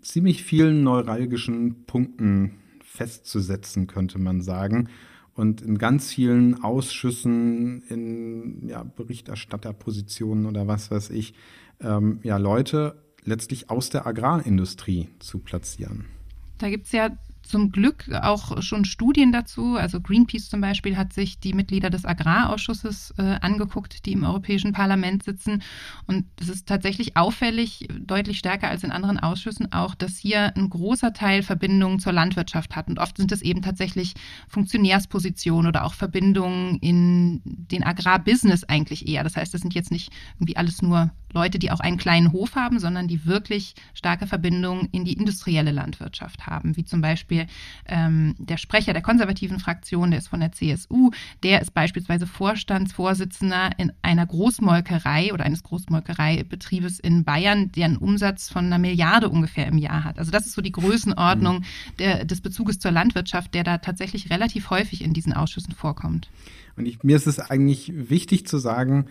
ziemlich 0.00 0.42
vielen 0.44 0.82
neuralgischen 0.84 1.84
Punkten 1.84 2.54
festzusetzen, 2.98 3.86
könnte 3.86 4.18
man 4.18 4.42
sagen. 4.42 4.88
Und 5.34 5.62
in 5.62 5.78
ganz 5.78 6.12
vielen 6.12 6.64
Ausschüssen, 6.64 7.82
in 7.88 8.68
ja, 8.68 8.82
Berichterstatterpositionen 8.82 10.46
oder 10.46 10.66
was 10.66 10.90
weiß 10.90 11.10
ich, 11.10 11.34
ähm, 11.80 12.18
ja, 12.24 12.38
Leute 12.38 13.00
letztlich 13.22 13.70
aus 13.70 13.88
der 13.88 14.06
Agrarindustrie 14.06 15.08
zu 15.20 15.38
platzieren. 15.38 16.06
Da 16.58 16.68
gibt 16.68 16.86
es 16.86 16.92
ja 16.92 17.10
zum 17.42 17.72
Glück 17.72 18.10
auch 18.12 18.62
schon 18.62 18.84
Studien 18.84 19.32
dazu. 19.32 19.76
Also 19.76 20.00
Greenpeace 20.00 20.50
zum 20.50 20.60
Beispiel 20.60 20.96
hat 20.96 21.12
sich 21.12 21.40
die 21.40 21.54
Mitglieder 21.54 21.90
des 21.90 22.04
Agrarausschusses 22.04 23.14
äh, 23.18 23.38
angeguckt, 23.40 24.04
die 24.06 24.12
im 24.12 24.24
Europäischen 24.24 24.72
Parlament 24.72 25.22
sitzen. 25.22 25.62
Und 26.06 26.26
es 26.40 26.48
ist 26.48 26.68
tatsächlich 26.68 27.16
auffällig, 27.16 27.88
deutlich 27.98 28.38
stärker 28.38 28.68
als 28.68 28.84
in 28.84 28.90
anderen 28.90 29.18
Ausschüssen 29.18 29.72
auch, 29.72 29.94
dass 29.94 30.18
hier 30.18 30.54
ein 30.56 30.68
großer 30.68 31.12
Teil 31.12 31.42
Verbindungen 31.42 31.98
zur 31.98 32.12
Landwirtschaft 32.12 32.76
hat. 32.76 32.88
Und 32.88 32.98
oft 32.98 33.16
sind 33.16 33.32
es 33.32 33.42
eben 33.42 33.62
tatsächlich 33.62 34.14
Funktionärspositionen 34.48 35.68
oder 35.68 35.84
auch 35.84 35.94
Verbindungen 35.94 36.78
in 36.80 37.40
den 37.44 37.82
Agrarbusiness 37.82 38.64
eigentlich 38.64 39.08
eher. 39.08 39.24
Das 39.24 39.36
heißt, 39.36 39.54
das 39.54 39.62
sind 39.62 39.74
jetzt 39.74 39.90
nicht 39.90 40.12
irgendwie 40.36 40.56
alles 40.56 40.82
nur 40.82 41.10
Leute, 41.32 41.58
die 41.58 41.70
auch 41.70 41.80
einen 41.80 41.98
kleinen 41.98 42.32
Hof 42.32 42.54
haben, 42.54 42.78
sondern 42.78 43.06
die 43.06 43.26
wirklich 43.26 43.74
starke 43.92 44.26
Verbindungen 44.26 44.88
in 44.92 45.04
die 45.04 45.12
industrielle 45.12 45.72
Landwirtschaft 45.72 46.46
haben, 46.46 46.76
wie 46.76 46.84
zum 46.84 47.02
Beispiel 47.02 47.27
ähm, 47.86 48.34
der 48.38 48.56
Sprecher 48.56 48.92
der 48.92 49.02
konservativen 49.02 49.58
Fraktion, 49.58 50.10
der 50.10 50.18
ist 50.18 50.28
von 50.28 50.40
der 50.40 50.52
CSU, 50.52 51.10
der 51.42 51.60
ist 51.60 51.74
beispielsweise 51.74 52.26
Vorstandsvorsitzender 52.26 53.70
in 53.78 53.92
einer 54.02 54.26
Großmolkerei 54.26 55.32
oder 55.32 55.44
eines 55.44 55.62
Großmolkereibetriebes 55.62 56.98
in 57.00 57.24
Bayern, 57.24 57.72
der 57.72 57.86
einen 57.86 57.96
Umsatz 57.96 58.48
von 58.48 58.66
einer 58.66 58.78
Milliarde 58.78 59.28
ungefähr 59.28 59.66
im 59.66 59.78
Jahr 59.78 60.04
hat. 60.04 60.18
Also 60.18 60.30
das 60.30 60.46
ist 60.46 60.52
so 60.52 60.62
die 60.62 60.72
Größenordnung 60.72 61.58
mhm. 61.58 61.64
der, 61.98 62.24
des 62.24 62.40
Bezuges 62.40 62.78
zur 62.78 62.90
Landwirtschaft, 62.90 63.54
der 63.54 63.64
da 63.64 63.78
tatsächlich 63.78 64.30
relativ 64.30 64.70
häufig 64.70 65.02
in 65.02 65.12
diesen 65.12 65.32
Ausschüssen 65.32 65.74
vorkommt. 65.74 66.30
Und 66.76 66.86
ich, 66.86 67.02
mir 67.02 67.16
ist 67.16 67.26
es 67.26 67.38
eigentlich 67.40 67.92
wichtig 67.94 68.46
zu 68.46 68.58
sagen, 68.58 69.06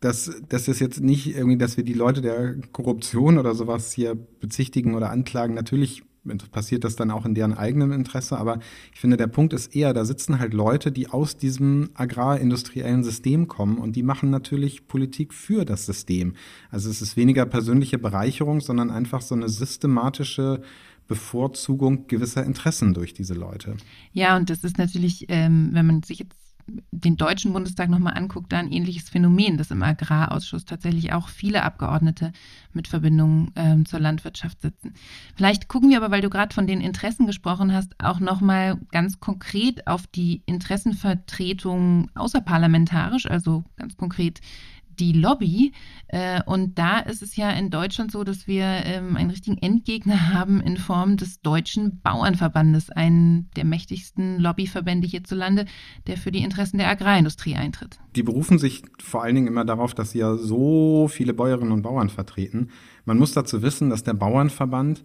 dass, 0.00 0.42
dass 0.48 0.64
das 0.64 0.80
jetzt 0.80 1.00
nicht 1.00 1.28
irgendwie, 1.28 1.56
dass 1.56 1.76
wir 1.76 1.84
die 1.84 1.94
Leute 1.94 2.20
der 2.20 2.56
Korruption 2.72 3.38
oder 3.38 3.54
sowas 3.54 3.92
hier 3.92 4.16
bezichtigen 4.16 4.94
oder 4.94 5.10
anklagen. 5.10 5.54
Natürlich 5.54 6.02
passiert 6.50 6.84
das 6.84 6.96
dann 6.96 7.10
auch 7.10 7.26
in 7.26 7.34
deren 7.34 7.54
eigenem 7.54 7.92
Interesse, 7.92 8.38
aber 8.38 8.58
ich 8.92 9.00
finde, 9.00 9.16
der 9.16 9.26
Punkt 9.26 9.52
ist 9.52 9.74
eher, 9.74 9.92
da 9.92 10.04
sitzen 10.04 10.38
halt 10.38 10.54
Leute, 10.54 10.92
die 10.92 11.08
aus 11.08 11.36
diesem 11.36 11.90
agrarindustriellen 11.94 13.04
System 13.04 13.48
kommen 13.48 13.78
und 13.78 13.96
die 13.96 14.02
machen 14.02 14.30
natürlich 14.30 14.86
Politik 14.86 15.34
für 15.34 15.64
das 15.64 15.86
System. 15.86 16.34
Also 16.70 16.90
es 16.90 17.02
ist 17.02 17.16
weniger 17.16 17.46
persönliche 17.46 17.98
Bereicherung, 17.98 18.60
sondern 18.60 18.90
einfach 18.90 19.22
so 19.22 19.34
eine 19.34 19.48
systematische 19.48 20.62
Bevorzugung 21.08 22.06
gewisser 22.06 22.44
Interessen 22.44 22.94
durch 22.94 23.12
diese 23.12 23.34
Leute. 23.34 23.76
Ja, 24.12 24.36
und 24.36 24.48
das 24.48 24.64
ist 24.64 24.78
natürlich, 24.78 25.26
ähm, 25.28 25.70
wenn 25.72 25.86
man 25.86 26.02
sich 26.02 26.20
jetzt 26.20 26.41
den 26.90 27.16
Deutschen 27.16 27.52
Bundestag 27.52 27.88
nochmal 27.88 28.14
anguckt, 28.14 28.52
da 28.52 28.58
ein 28.58 28.72
ähnliches 28.72 29.08
Phänomen, 29.08 29.58
dass 29.58 29.70
im 29.70 29.82
Agrarausschuss 29.82 30.64
tatsächlich 30.64 31.12
auch 31.12 31.28
viele 31.28 31.62
Abgeordnete 31.62 32.32
mit 32.72 32.88
Verbindungen 32.88 33.52
ähm, 33.56 33.86
zur 33.86 34.00
Landwirtschaft 34.00 34.62
sitzen. 34.62 34.94
Vielleicht 35.34 35.68
gucken 35.68 35.90
wir 35.90 35.98
aber, 35.98 36.10
weil 36.10 36.22
du 36.22 36.30
gerade 36.30 36.54
von 36.54 36.66
den 36.66 36.80
Interessen 36.80 37.26
gesprochen 37.26 37.72
hast, 37.72 37.94
auch 38.02 38.20
nochmal 38.20 38.78
ganz 38.90 39.20
konkret 39.20 39.86
auf 39.86 40.06
die 40.06 40.42
Interessenvertretung 40.46 42.10
außerparlamentarisch, 42.14 43.26
also 43.26 43.64
ganz 43.76 43.96
konkret 43.96 44.40
die 44.98 45.12
Lobby. 45.12 45.72
Äh, 46.08 46.42
und 46.44 46.78
da 46.78 46.98
ist 46.98 47.22
es 47.22 47.36
ja 47.36 47.50
in 47.50 47.70
Deutschland 47.70 48.12
so, 48.12 48.24
dass 48.24 48.46
wir 48.46 48.64
ähm, 48.64 49.16
einen 49.16 49.30
richtigen 49.30 49.58
Endgegner 49.58 50.30
haben 50.34 50.60
in 50.60 50.76
Form 50.76 51.16
des 51.16 51.40
Deutschen 51.40 52.00
Bauernverbandes, 52.02 52.90
einen 52.90 53.50
der 53.56 53.64
mächtigsten 53.64 54.38
Lobbyverbände 54.38 55.06
hierzulande, 55.06 55.66
der 56.06 56.16
für 56.16 56.32
die 56.32 56.42
Interessen 56.42 56.78
der 56.78 56.88
Agrarindustrie 56.88 57.54
eintritt. 57.54 57.98
Die 58.16 58.22
berufen 58.22 58.58
sich 58.58 58.82
vor 59.02 59.22
allen 59.22 59.34
Dingen 59.34 59.46
immer 59.46 59.64
darauf, 59.64 59.94
dass 59.94 60.10
sie 60.10 60.18
ja 60.18 60.36
so 60.36 61.08
viele 61.08 61.34
Bäuerinnen 61.34 61.72
und 61.72 61.82
Bauern 61.82 62.10
vertreten. 62.10 62.68
Man 63.04 63.18
muss 63.18 63.32
dazu 63.32 63.62
wissen, 63.62 63.90
dass 63.90 64.04
der 64.04 64.14
Bauernverband 64.14 65.02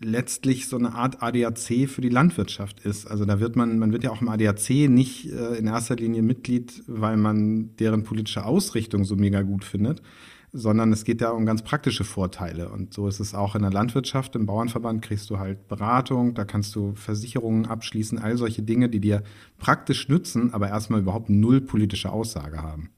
letztlich 0.00 0.66
so 0.66 0.76
eine 0.76 0.94
Art 0.94 1.22
ADAC 1.22 1.88
für 1.88 2.00
die 2.00 2.08
Landwirtschaft 2.08 2.80
ist. 2.80 3.06
Also 3.06 3.24
da 3.26 3.38
wird 3.38 3.54
man, 3.54 3.78
man 3.78 3.92
wird 3.92 4.02
ja 4.02 4.10
auch 4.10 4.22
im 4.22 4.28
ADAC 4.28 4.88
nicht 4.88 5.30
äh, 5.30 5.56
in 5.56 5.66
erster 5.66 5.96
Linie 5.96 6.22
Mitglied, 6.22 6.82
weil 6.86 7.16
man 7.16 7.76
deren 7.76 8.02
politische 8.02 8.44
Ausrichtung 8.44 9.04
so 9.04 9.14
mega 9.16 9.42
gut 9.42 9.62
findet, 9.62 10.00
sondern 10.52 10.90
es 10.92 11.04
geht 11.04 11.20
ja 11.20 11.30
um 11.30 11.44
ganz 11.44 11.62
praktische 11.62 12.04
Vorteile. 12.04 12.70
Und 12.70 12.94
so 12.94 13.08
ist 13.08 13.20
es 13.20 13.34
auch 13.34 13.54
in 13.54 13.62
der 13.62 13.70
Landwirtschaft. 13.70 14.34
Im 14.36 14.46
Bauernverband 14.46 15.02
kriegst 15.02 15.28
du 15.28 15.38
halt 15.38 15.68
Beratung, 15.68 16.34
da 16.34 16.46
kannst 16.46 16.74
du 16.74 16.94
Versicherungen 16.94 17.66
abschließen, 17.66 18.18
all 18.18 18.38
solche 18.38 18.62
Dinge, 18.62 18.88
die 18.88 19.00
dir 19.00 19.22
praktisch 19.58 20.08
nützen, 20.08 20.54
aber 20.54 20.68
erstmal 20.68 21.00
überhaupt 21.00 21.28
null 21.28 21.60
politische 21.60 22.10
Aussage 22.10 22.62
haben. 22.62 22.88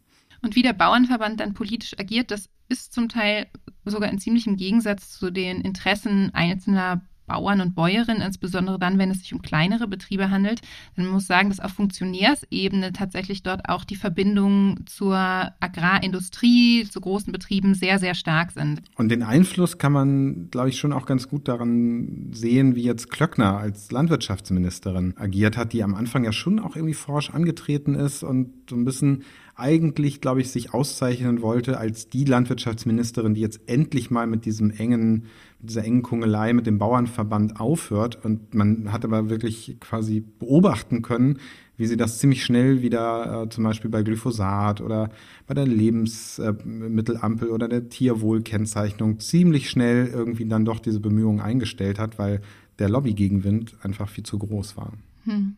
Und 0.41 0.57
wie 0.57 0.63
der 0.63 0.73
Bauernverband 0.73 1.41
dann 1.41 1.55
politisch 1.55 1.99
agiert, 1.99 2.31
das 2.31 2.49
ist 2.73 2.93
zum 2.93 3.09
Teil 3.09 3.47
sogar 3.85 4.11
in 4.11 4.19
ziemlichem 4.19 4.57
Gegensatz 4.57 5.19
zu 5.19 5.31
den 5.31 5.61
Interessen 5.61 6.31
einzelner 6.35 7.03
Bauern 7.27 7.61
und 7.61 7.75
Bäuerinnen, 7.75 8.21
insbesondere 8.21 8.79
dann, 8.79 8.99
wenn 8.99 9.11
es 9.11 9.21
sich 9.21 9.33
um 9.33 9.41
kleinere 9.41 9.87
Betriebe 9.87 10.31
handelt. 10.31 10.61
Dann 10.97 11.07
muss 11.07 11.27
sagen, 11.27 11.49
dass 11.49 11.61
auf 11.61 11.73
Funktionärsebene 11.73 12.93
tatsächlich 12.93 13.43
dort 13.43 13.69
auch 13.69 13.85
die 13.85 13.97
Verbindungen 13.97 14.85
zur 14.87 15.17
Agrarindustrie, 15.17 16.87
zu 16.91 17.01
großen 17.01 17.33
Betrieben 17.33 17.75
sehr, 17.75 17.99
sehr 17.99 18.15
stark 18.15 18.51
sind. 18.53 18.83
Und 18.97 19.09
den 19.09 19.23
Einfluss 19.23 19.79
kann 19.79 19.93
man, 19.93 20.51
glaube 20.51 20.69
ich, 20.71 20.79
schon 20.79 20.93
auch 20.93 21.07
ganz 21.07 21.29
gut 21.29 21.49
daran 21.49 22.31
sehen, 22.33 22.75
wie 22.75 22.83
jetzt 22.83 23.11
Klöckner 23.11 23.57
als 23.57 23.91
Landwirtschaftsministerin 23.91 25.15
agiert 25.17 25.57
hat, 25.57 25.73
die 25.73 25.83
am 25.83 25.95
Anfang 25.95 26.25
ja 26.25 26.33
schon 26.33 26.59
auch 26.59 26.77
irgendwie 26.77 26.95
forsch 26.95 27.31
angetreten 27.31 27.95
ist 27.95 28.25
und 28.25 28.53
so 28.69 28.77
ein 28.77 28.85
bisschen 28.85 29.25
eigentlich, 29.55 30.21
glaube 30.21 30.41
ich, 30.41 30.51
sich 30.51 30.73
auszeichnen 30.73 31.43
wollte 31.43 31.79
als 31.79 32.09
die 32.09 32.25
Landwirtschaftsministerin, 32.25 33.35
die 33.35 33.41
jetzt 33.41 33.61
endlich 33.67 34.11
mal 34.11 34.27
mit 34.27 34.45
diesem 34.45 34.71
engen, 34.71 35.27
dieser 35.61 35.85
engen 35.85 36.03
Kungelei 36.03 36.53
mit 36.53 36.67
dem 36.67 36.79
Bauernverband 36.79 37.61
aufhört. 37.61 38.25
Und 38.25 38.55
man 38.55 38.93
hat 38.93 39.05
aber 39.05 39.29
wirklich 39.29 39.77
quasi 39.81 40.21
beobachten 40.21 41.03
können, 41.03 41.39
wie 41.77 41.87
sie 41.87 41.97
das 41.97 42.19
ziemlich 42.19 42.45
schnell 42.45 42.83
wieder 42.83 43.43
äh, 43.43 43.49
zum 43.49 43.65
Beispiel 43.65 43.91
bei 43.91 44.03
Glyphosat 44.03 44.81
oder 44.81 45.11
bei 45.47 45.55
der 45.55 45.67
Lebensmittelampel 45.67 47.51
oder 47.51 47.69
der 47.69 47.89
Tierwohlkennzeichnung 47.89 49.21
ziemlich 49.21 49.69
schnell 49.69 50.07
irgendwie 50.07 50.47
dann 50.47 50.65
doch 50.65 50.81
diese 50.81 51.01
Bemühungen 51.01 51.41
eingestellt 51.41 51.99
hat, 51.99 52.19
weil 52.19 52.41
der 52.79 52.89
Lobbygegenwind 52.89 53.77
einfach 53.83 54.09
viel 54.09 54.25
zu 54.25 54.39
groß 54.39 54.77
war. 54.77 54.93
Hm 55.25 55.57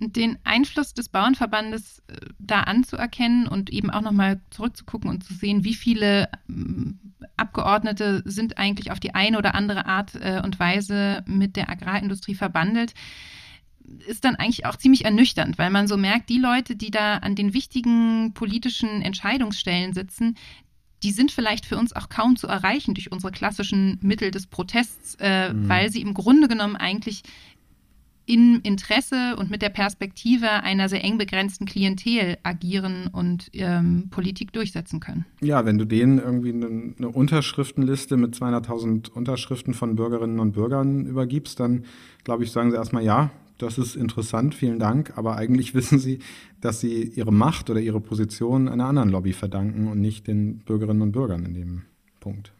den 0.00 0.38
Einfluss 0.44 0.94
des 0.94 1.08
Bauernverbandes 1.08 2.02
äh, 2.08 2.16
da 2.38 2.62
anzuerkennen 2.62 3.46
und 3.46 3.70
eben 3.70 3.90
auch 3.90 4.00
nochmal 4.00 4.40
zurückzugucken 4.50 5.10
und 5.10 5.22
zu 5.22 5.34
sehen, 5.34 5.64
wie 5.64 5.74
viele 5.74 6.28
ähm, 6.48 6.98
Abgeordnete 7.36 8.22
sind 8.24 8.58
eigentlich 8.58 8.90
auf 8.90 9.00
die 9.00 9.14
eine 9.14 9.38
oder 9.38 9.54
andere 9.54 9.86
Art 9.86 10.14
äh, 10.14 10.40
und 10.42 10.58
Weise 10.58 11.22
mit 11.26 11.56
der 11.56 11.68
Agrarindustrie 11.68 12.34
verbandelt, 12.34 12.94
ist 14.06 14.24
dann 14.24 14.36
eigentlich 14.36 14.66
auch 14.66 14.76
ziemlich 14.76 15.04
ernüchternd, 15.04 15.58
weil 15.58 15.70
man 15.70 15.88
so 15.88 15.96
merkt, 15.96 16.28
die 16.28 16.38
Leute, 16.38 16.76
die 16.76 16.90
da 16.90 17.16
an 17.16 17.34
den 17.34 17.52
wichtigen 17.54 18.32
politischen 18.34 19.02
Entscheidungsstellen 19.02 19.92
sitzen, 19.92 20.36
die 21.02 21.12
sind 21.12 21.32
vielleicht 21.32 21.64
für 21.64 21.78
uns 21.78 21.94
auch 21.94 22.08
kaum 22.08 22.36
zu 22.36 22.46
erreichen 22.46 22.94
durch 22.94 23.10
unsere 23.10 23.32
klassischen 23.32 23.98
Mittel 24.02 24.30
des 24.30 24.46
Protests, 24.46 25.16
äh, 25.18 25.52
mhm. 25.52 25.68
weil 25.68 25.90
sie 25.90 26.02
im 26.02 26.14
Grunde 26.14 26.46
genommen 26.46 26.76
eigentlich 26.76 27.22
im 28.30 28.60
Interesse 28.62 29.34
und 29.36 29.50
mit 29.50 29.60
der 29.60 29.70
Perspektive 29.70 30.48
einer 30.48 30.88
sehr 30.88 31.02
eng 31.02 31.18
begrenzten 31.18 31.66
Klientel 31.66 32.38
agieren 32.44 33.08
und 33.10 33.50
ähm, 33.54 34.06
Politik 34.10 34.52
durchsetzen 34.52 35.00
können. 35.00 35.26
Ja, 35.40 35.66
wenn 35.66 35.78
du 35.78 35.84
denen 35.84 36.18
irgendwie 36.18 36.52
eine, 36.52 36.94
eine 36.96 37.08
Unterschriftenliste 37.08 38.16
mit 38.16 38.36
200.000 38.36 39.10
Unterschriften 39.10 39.74
von 39.74 39.96
Bürgerinnen 39.96 40.38
und 40.38 40.52
Bürgern 40.52 41.06
übergibst, 41.06 41.58
dann 41.58 41.84
glaube 42.22 42.44
ich, 42.44 42.52
sagen 42.52 42.70
sie 42.70 42.76
erstmal 42.76 43.02
ja. 43.02 43.32
Das 43.58 43.78
ist 43.78 43.96
interessant, 43.96 44.54
vielen 44.54 44.78
Dank. 44.78 45.18
Aber 45.18 45.36
eigentlich 45.36 45.74
wissen 45.74 45.98
Sie, 45.98 46.20
dass 46.60 46.78
Sie 46.78 47.02
Ihre 47.02 47.32
Macht 47.32 47.68
oder 47.68 47.80
Ihre 47.80 48.00
Position 48.00 48.68
einer 48.68 48.86
anderen 48.86 49.10
Lobby 49.10 49.32
verdanken 49.32 49.88
und 49.88 50.00
nicht 50.00 50.28
den 50.28 50.60
Bürgerinnen 50.60 51.02
und 51.02 51.12
Bürgern 51.12 51.44
in 51.44 51.54
dem 51.54 51.82
Punkt. 52.20 52.52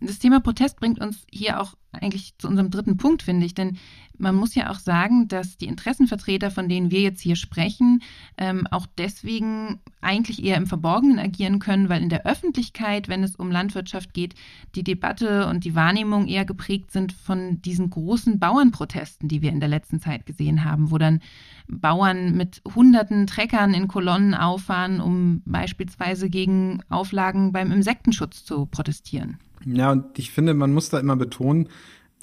Das 0.00 0.18
Thema 0.18 0.40
Protest 0.40 0.78
bringt 0.78 1.00
uns 1.00 1.24
hier 1.30 1.60
auch 1.60 1.74
eigentlich 1.92 2.34
zu 2.38 2.48
unserem 2.48 2.70
dritten 2.70 2.96
Punkt, 2.96 3.22
finde 3.22 3.46
ich. 3.46 3.54
Denn 3.54 3.78
man 4.18 4.34
muss 4.34 4.54
ja 4.54 4.70
auch 4.70 4.78
sagen, 4.78 5.28
dass 5.28 5.56
die 5.56 5.66
Interessenvertreter, 5.66 6.50
von 6.50 6.68
denen 6.68 6.90
wir 6.90 7.00
jetzt 7.00 7.20
hier 7.20 7.36
sprechen, 7.36 8.02
ähm, 8.38 8.66
auch 8.70 8.86
deswegen 8.96 9.80
eigentlich 10.00 10.42
eher 10.42 10.56
im 10.56 10.66
Verborgenen 10.66 11.18
agieren 11.18 11.58
können, 11.58 11.88
weil 11.88 12.02
in 12.02 12.08
der 12.08 12.26
Öffentlichkeit, 12.26 13.08
wenn 13.08 13.22
es 13.22 13.36
um 13.36 13.50
Landwirtschaft 13.50 14.14
geht, 14.14 14.34
die 14.74 14.84
Debatte 14.84 15.46
und 15.46 15.64
die 15.64 15.74
Wahrnehmung 15.74 16.26
eher 16.26 16.44
geprägt 16.44 16.92
sind 16.92 17.12
von 17.12 17.60
diesen 17.62 17.90
großen 17.90 18.38
Bauernprotesten, 18.38 19.28
die 19.28 19.42
wir 19.42 19.50
in 19.50 19.60
der 19.60 19.68
letzten 19.68 20.00
Zeit 20.00 20.24
gesehen 20.26 20.64
haben, 20.64 20.90
wo 20.90 20.98
dann 20.98 21.20
Bauern 21.68 22.36
mit 22.36 22.62
hunderten 22.74 23.26
Treckern 23.26 23.74
in 23.74 23.88
Kolonnen 23.88 24.34
auffahren, 24.34 25.00
um 25.00 25.42
beispielsweise 25.44 26.30
gegen 26.30 26.82
Auflagen 26.88 27.52
beim 27.52 27.70
Insektenschutz 27.70 28.44
zu 28.44 28.66
protestieren. 28.66 29.38
Ja, 29.66 29.92
und 29.92 30.18
ich 30.18 30.30
finde, 30.30 30.54
man 30.54 30.72
muss 30.72 30.88
da 30.88 30.98
immer 30.98 31.16
betonen, 31.16 31.68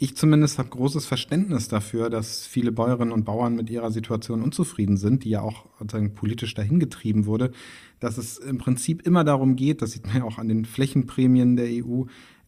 ich 0.01 0.15
zumindest 0.15 0.59
habe 0.59 0.69
großes 0.69 1.05
Verständnis 1.05 1.67
dafür, 1.67 2.09
dass 2.09 2.47
viele 2.47 2.71
Bäuerinnen 2.71 3.11
und 3.11 3.25
Bauern 3.25 3.55
mit 3.55 3.69
ihrer 3.69 3.91
Situation 3.91 4.41
unzufrieden 4.41 4.95
sind, 4.95 5.25
die 5.25 5.31
ja 5.31 5.41
auch 5.41 5.65
sozusagen 5.77 6.13
politisch 6.13 6.53
dahingetrieben 6.53 7.25
wurde, 7.25 7.51
dass 7.99 8.17
es 8.17 8.37
im 8.37 8.59
Prinzip 8.59 9.05
immer 9.05 9.25
darum 9.25 9.57
geht, 9.57 9.81
das 9.81 9.91
sieht 9.91 10.07
man 10.07 10.15
ja 10.17 10.23
auch 10.23 10.37
an 10.37 10.47
den 10.47 10.63
Flächenprämien 10.63 11.57
der 11.57 11.67
EU, 11.67 12.03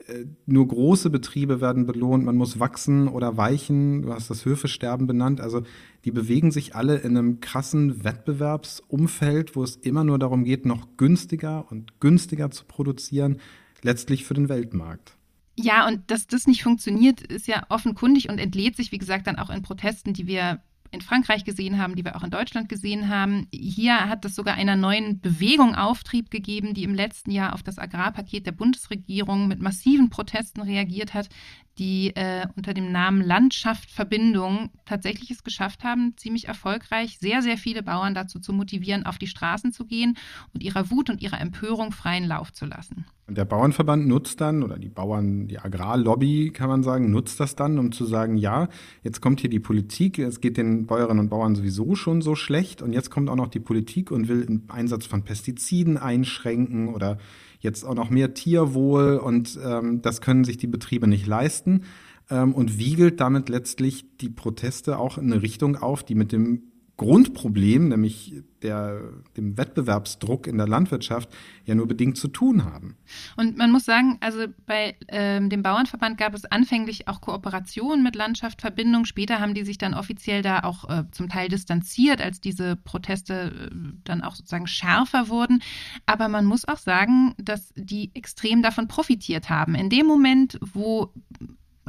äh, 0.08 0.26
nur 0.46 0.66
große 0.66 1.10
Betriebe 1.10 1.60
werden 1.60 1.86
belohnt, 1.86 2.24
man 2.24 2.38
muss 2.38 2.62
wachsen 2.62 3.10
oder 3.10 3.36
weichen, 3.36 4.04
du 4.04 4.14
hast 4.14 4.30
das 4.30 4.46
Höfesterben 4.46 5.06
benannt, 5.06 5.42
also 5.42 5.64
die 6.06 6.12
bewegen 6.12 6.52
sich 6.52 6.74
alle 6.76 7.00
in 7.00 7.18
einem 7.18 7.42
krassen 7.42 8.06
Wettbewerbsumfeld, 8.06 9.58
wo 9.58 9.64
es 9.64 9.76
immer 9.76 10.06
nur 10.06 10.20
darum 10.20 10.46
geht, 10.46 10.66
noch 10.66 10.96
günstiger 10.96 11.70
und 11.70 12.00
günstiger 12.00 12.50
zu 12.50 12.64
produzieren, 12.64 13.42
letztlich 13.84 14.26
für 14.26 14.34
den 14.34 14.50
Weltmarkt. 14.50 15.16
Ja, 15.58 15.88
und 15.88 16.10
dass 16.10 16.28
das 16.28 16.48
nicht 16.48 16.64
funktioniert, 16.64 17.22
ist 17.22 17.48
ja 17.48 17.64
offenkundig 17.70 18.30
und 18.30 18.40
entlädt 18.40 18.76
sich, 18.76 18.92
wie 18.92 18.98
gesagt, 18.98 19.28
dann 19.28 19.38
auch 19.38 19.50
in 19.50 19.62
Protesten, 19.62 20.14
die 20.14 20.28
wir 20.28 20.62
in 20.92 21.02
Frankreich 21.02 21.46
gesehen 21.46 21.78
haben, 21.78 21.96
die 21.96 22.04
wir 22.04 22.18
auch 22.18 22.24
in 22.24 22.32
Deutschland 22.32 22.68
gesehen 22.68 23.08
haben. 23.08 23.48
Hier 23.52 24.10
hat 24.10 24.26
es 24.26 24.36
sogar 24.36 24.56
einer 24.56 24.76
neuen 24.76 25.22
Bewegung 25.22 25.74
Auftrieb 25.74 26.30
gegeben, 26.30 26.74
die 26.74 26.84
im 26.84 26.94
letzten 26.94 27.32
Jahr 27.32 27.54
auf 27.54 27.64
das 27.64 27.80
Agrarpaket 27.80 28.46
der 28.46 28.52
Bundesregierung 28.52 29.48
mit 29.48 29.62
massiven 29.62 30.10
Protesten 30.10 30.62
reagiert 30.62 31.14
hat, 31.14 31.30
die 31.78 32.14
äh, 32.16 32.46
unter 32.58 32.74
dem 32.74 32.92
Namen 32.92 33.22
Landschaft 33.22 33.90
Verbindung 33.90 34.70
tatsächlich 34.86 35.32
es 35.32 35.44
geschafft 35.44 35.86
haben, 35.86 36.14
ziemlich 36.18 36.50
erfolgreich 36.50 37.18
sehr, 37.20 37.42
sehr 37.42 37.58
viele 37.58 37.84
Bauern 37.84 38.14
dazu 38.14 38.40
zu 38.40 38.52
motivieren, 38.52 39.06
auf 39.06 39.18
die 39.18 39.28
Straßen 39.28 39.72
zu 39.72 39.86
gehen 39.86 40.18
und 40.54 40.62
ihrer 40.62 40.92
Wut 40.92 41.10
und 41.10 41.22
ihrer 41.22 41.40
Empörung 41.40 41.94
freien 41.94 42.26
Lauf 42.26 42.52
zu 42.52 42.66
lassen. 42.66 43.06
Der 43.30 43.46
Bauernverband 43.46 44.08
nutzt 44.08 44.42
dann, 44.42 44.62
oder 44.62 44.78
die 44.78 44.90
Bauern, 44.90 45.48
die 45.48 45.60
Agrarlobby, 45.60 46.52
kann 46.52 46.68
man 46.68 46.84
sagen, 46.84 47.12
nutzt 47.12 47.40
das 47.40 47.56
dann, 47.56 47.80
um 47.80 47.92
zu 47.92 48.06
sagen, 48.06 48.36
ja, 48.36 48.68
jetzt 49.04 49.22
kommt 49.22 49.40
hier 49.40 49.50
die 49.50 49.60
Politik, 49.60 50.20
es 50.20 50.42
geht 50.42 50.58
den 50.58 50.86
Bäuerinnen 50.86 51.20
und 51.20 51.30
Bauern 51.30 51.56
sowieso 51.56 51.96
schon 51.96 52.22
so 52.22 52.36
schlecht 52.36 52.82
und 52.82 52.92
jetzt 52.92 53.10
kommt 53.10 53.30
auch 53.30 53.36
noch 53.36 53.48
die 53.48 53.60
Politik 53.60 54.12
und 54.12 54.28
will 54.28 54.46
den 54.46 54.64
Einsatz 54.70 55.06
von 55.06 55.24
Pestiziden 55.24 55.98
einschränken 55.98 56.94
oder 56.94 57.20
jetzt 57.60 57.86
auch 57.86 57.96
noch 57.96 58.10
mehr 58.10 58.34
Tierwohl 58.34 59.18
und 59.18 59.58
ähm, 59.64 60.02
das 60.02 60.20
können 60.20 60.44
sich 60.44 60.58
die 60.58 60.68
Betriebe 60.68 61.08
nicht 61.08 61.28
leisten. 61.28 61.84
Ähm, 62.30 62.54
und 62.54 62.80
wiegelt 62.80 63.20
damit 63.20 63.50
letztlich 63.50 64.18
die 64.18 64.30
Proteste 64.30 64.98
auch 64.98 65.18
in 65.18 65.32
eine 65.32 65.42
Richtung 65.42 65.76
auf, 65.76 66.04
die 66.04 66.16
mit 66.16 66.32
dem 66.32 66.71
Grundproblem, 67.02 67.88
nämlich 67.88 68.44
der, 68.62 69.02
dem 69.36 69.58
Wettbewerbsdruck 69.58 70.46
in 70.46 70.60
der 70.60 70.68
Landwirtschaft, 70.68 71.30
ja 71.66 71.74
nur 71.74 71.88
bedingt 71.88 72.16
zu 72.16 72.28
tun 72.28 72.64
haben. 72.64 72.96
Und 73.36 73.58
man 73.58 73.72
muss 73.72 73.86
sagen, 73.86 74.20
also 74.20 74.46
bei 74.68 74.96
ähm, 75.08 75.50
dem 75.50 75.64
Bauernverband 75.64 76.20
gab 76.20 76.36
es 76.36 76.46
anfänglich 76.46 77.08
auch 77.08 77.20
Kooperationen 77.20 78.04
mit 78.04 78.16
Landschaft, 78.16 78.62
Verbindung. 78.62 79.06
Später 79.06 79.40
haben 79.40 79.56
die 79.56 79.64
sich 79.64 79.80
dann 79.80 79.96
offiziell 79.96 80.44
da 80.44 80.60
auch 80.60 80.88
äh, 80.90 81.06
zum 81.10 81.28
Teil 81.28 81.50
distanziert, 81.50 82.22
als 82.22 82.40
diese 82.40 82.76
Proteste 82.76 83.72
äh, 83.72 83.76
dann 84.04 84.22
auch 84.22 84.36
sozusagen 84.36 84.68
schärfer 84.68 85.28
wurden. 85.28 85.64
Aber 86.06 86.28
man 86.28 86.46
muss 86.46 86.68
auch 86.68 86.78
sagen, 86.78 87.34
dass 87.40 87.74
die 87.76 88.12
extrem 88.14 88.62
davon 88.62 88.88
profitiert 88.88 89.50
haben. 89.50 89.74
In 89.74 89.90
dem 89.90 90.06
Moment, 90.06 90.60
wo 90.62 91.12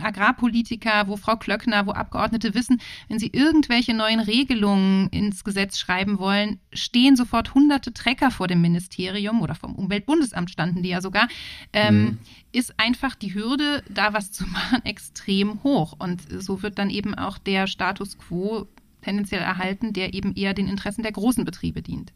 Agrarpolitiker, 0.03 1.09
wo 1.09 1.17
Frau 1.17 1.37
Klöckner, 1.37 1.87
wo 1.87 1.93
Abgeordnete 1.93 2.55
wissen, 2.55 2.81
wenn 3.09 3.19
sie 3.19 3.31
irgendwelche 3.33 3.95
neuen 3.95 4.21
Regelungen 4.21 5.09
ins 5.09 5.45
Gesetz 5.45 5.79
schreiben 5.79 6.19
wollen, 6.19 6.61
stehen 6.73 7.17
sofort 7.17 7.55
hunderte 7.55 7.93
Trecker 7.93 8.31
vor 8.31 8.49
dem 8.49 8.61
Ministerium 8.61 9.41
oder 9.43 9.55
vom 9.55 9.75
Umweltbundesamt 9.75 10.51
standen 10.51 10.83
die 10.83 10.91
ja 10.91 11.01
sogar, 11.01 11.29
ähm, 11.73 12.03
mhm. 12.03 12.19
ist 12.53 12.75
einfach 12.79 13.15
die 13.15 13.35
Hürde, 13.35 13.83
da 13.88 14.12
was 14.12 14.33
zu 14.33 14.47
machen, 14.49 14.85
extrem 14.85 15.62
hoch. 15.62 15.95
Und 15.99 16.23
so 16.43 16.62
wird 16.62 16.79
dann 16.79 16.91
eben 16.91 17.15
auch 17.15 17.38
der 17.38 17.67
Status 17.67 18.19
quo 18.19 18.67
tendenziell 19.03 19.43
erhalten, 19.43 19.93
der 19.93 20.15
eben 20.15 20.35
eher 20.35 20.55
den 20.55 20.69
Interessen 20.69 21.03
der 21.03 21.12
großen 21.12 21.45
Betriebe 21.45 21.83
dient. 21.83 22.12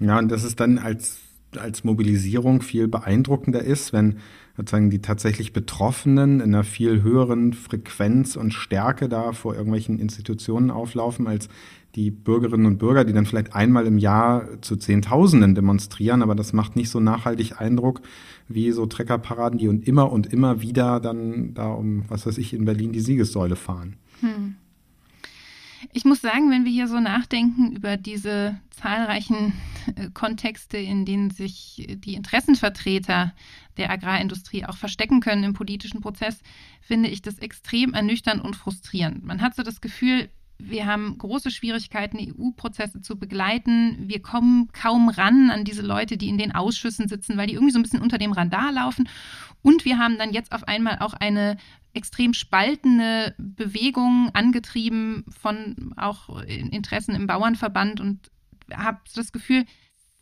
Ja, 0.00 0.18
und 0.18 0.28
das 0.28 0.44
ist 0.44 0.60
dann 0.60 0.78
als, 0.78 1.20
als 1.56 1.84
Mobilisierung 1.84 2.62
viel 2.62 2.88
beeindruckender 2.88 3.62
ist, 3.62 3.92
wenn 3.92 4.18
sozusagen 4.56 4.90
die 4.90 5.00
tatsächlich 5.00 5.52
Betroffenen 5.52 6.40
in 6.40 6.54
einer 6.54 6.64
viel 6.64 7.02
höheren 7.02 7.52
Frequenz 7.52 8.36
und 8.36 8.54
Stärke 8.54 9.08
da 9.08 9.32
vor 9.32 9.54
irgendwelchen 9.54 9.98
Institutionen 9.98 10.70
auflaufen, 10.70 11.26
als 11.26 11.48
die 11.94 12.10
Bürgerinnen 12.10 12.66
und 12.66 12.78
Bürger, 12.78 13.04
die 13.04 13.12
dann 13.12 13.26
vielleicht 13.26 13.54
einmal 13.54 13.86
im 13.86 13.96
Jahr 13.96 14.60
zu 14.60 14.76
Zehntausenden 14.76 15.54
demonstrieren, 15.54 16.22
aber 16.22 16.34
das 16.34 16.52
macht 16.52 16.76
nicht 16.76 16.90
so 16.90 17.00
nachhaltig 17.00 17.60
Eindruck 17.60 18.02
wie 18.48 18.70
so 18.72 18.86
Treckerparaden, 18.86 19.58
die 19.58 19.68
und 19.68 19.86
immer 19.88 20.12
und 20.12 20.32
immer 20.32 20.60
wieder 20.60 21.00
dann 21.00 21.54
da 21.54 21.68
um, 21.68 22.04
was 22.08 22.26
weiß 22.26 22.38
ich, 22.38 22.52
in 22.52 22.66
Berlin 22.66 22.92
die 22.92 23.00
Siegessäule 23.00 23.56
fahren. 23.56 23.96
Hm. 24.20 24.55
Ich 25.96 26.04
muss 26.04 26.20
sagen, 26.20 26.50
wenn 26.50 26.66
wir 26.66 26.72
hier 26.72 26.88
so 26.88 27.00
nachdenken 27.00 27.72
über 27.72 27.96
diese 27.96 28.60
zahlreichen 28.68 29.54
äh, 29.96 30.10
Kontexte, 30.12 30.76
in 30.76 31.06
denen 31.06 31.30
sich 31.30 31.86
die 31.88 32.12
Interessenvertreter 32.12 33.32
der 33.78 33.90
Agrarindustrie 33.90 34.66
auch 34.66 34.76
verstecken 34.76 35.20
können 35.20 35.42
im 35.42 35.54
politischen 35.54 36.02
Prozess, 36.02 36.42
finde 36.82 37.08
ich 37.08 37.22
das 37.22 37.38
extrem 37.38 37.94
ernüchternd 37.94 38.44
und 38.44 38.56
frustrierend. 38.56 39.24
Man 39.24 39.40
hat 39.40 39.56
so 39.56 39.62
das 39.62 39.80
Gefühl, 39.80 40.28
wir 40.58 40.84
haben 40.84 41.16
große 41.16 41.50
Schwierigkeiten, 41.50 42.18
EU-Prozesse 42.18 43.00
zu 43.00 43.18
begleiten. 43.18 43.96
Wir 43.98 44.20
kommen 44.20 44.68
kaum 44.72 45.08
ran 45.08 45.50
an 45.50 45.64
diese 45.64 45.82
Leute, 45.82 46.18
die 46.18 46.28
in 46.28 46.36
den 46.36 46.54
Ausschüssen 46.54 47.08
sitzen, 47.08 47.38
weil 47.38 47.46
die 47.46 47.54
irgendwie 47.54 47.72
so 47.72 47.78
ein 47.78 47.82
bisschen 47.82 48.02
unter 48.02 48.18
dem 48.18 48.32
Radar 48.32 48.70
laufen. 48.70 49.08
Und 49.62 49.86
wir 49.86 49.98
haben 49.98 50.18
dann 50.18 50.34
jetzt 50.34 50.52
auf 50.52 50.68
einmal 50.68 50.98
auch 51.00 51.14
eine 51.14 51.56
extrem 51.96 52.34
spaltende 52.34 53.34
Bewegung 53.38 54.30
angetrieben 54.34 55.24
von 55.40 55.94
auch 55.96 56.42
Interessen 56.42 57.14
im 57.14 57.26
Bauernverband 57.26 58.00
und 58.00 58.30
habe 58.72 58.98
das 59.14 59.32
Gefühl, 59.32 59.64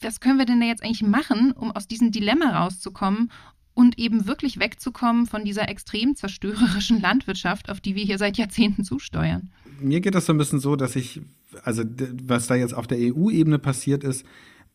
was 0.01 0.21
können 0.21 0.39
wir 0.39 0.47
denn 0.47 0.61
da 0.61 0.67
jetzt 0.67 0.83
eigentlich 0.83 1.03
machen, 1.03 1.53
um 1.53 1.73
aus 1.73 1.89
diesem 1.89 2.13
Dilemma 2.13 2.63
rauszukommen 2.63 3.31
und 3.75 3.99
eben 3.99 4.27
wirklich 4.27 4.61
wegzukommen 4.61 5.27
von 5.27 5.45
dieser 5.45 5.69
extrem 5.69 6.15
zerstörerischen 6.15 7.01
Landwirtschaft, 7.01 7.71
auf 7.71 7.81
die 7.81 7.95
wir 7.95 8.05
hier 8.05 8.19
seit 8.19 8.37
Jahrzehnten 8.37 8.85
zusteuern? 8.85 9.51
Mir 9.81 10.01
geht 10.01 10.15
das 10.15 10.27
so 10.27 10.33
ein 10.33 10.39
bisschen 10.39 10.61
so, 10.61 10.77
dass 10.77 10.95
ich, 10.95 11.21
also 11.65 11.83
was 12.23 12.47
da 12.47 12.55
jetzt 12.55 12.75
auf 12.75 12.87
der 12.87 12.99
EU-Ebene 13.01 13.59
passiert 13.59 14.05
ist, 14.05 14.25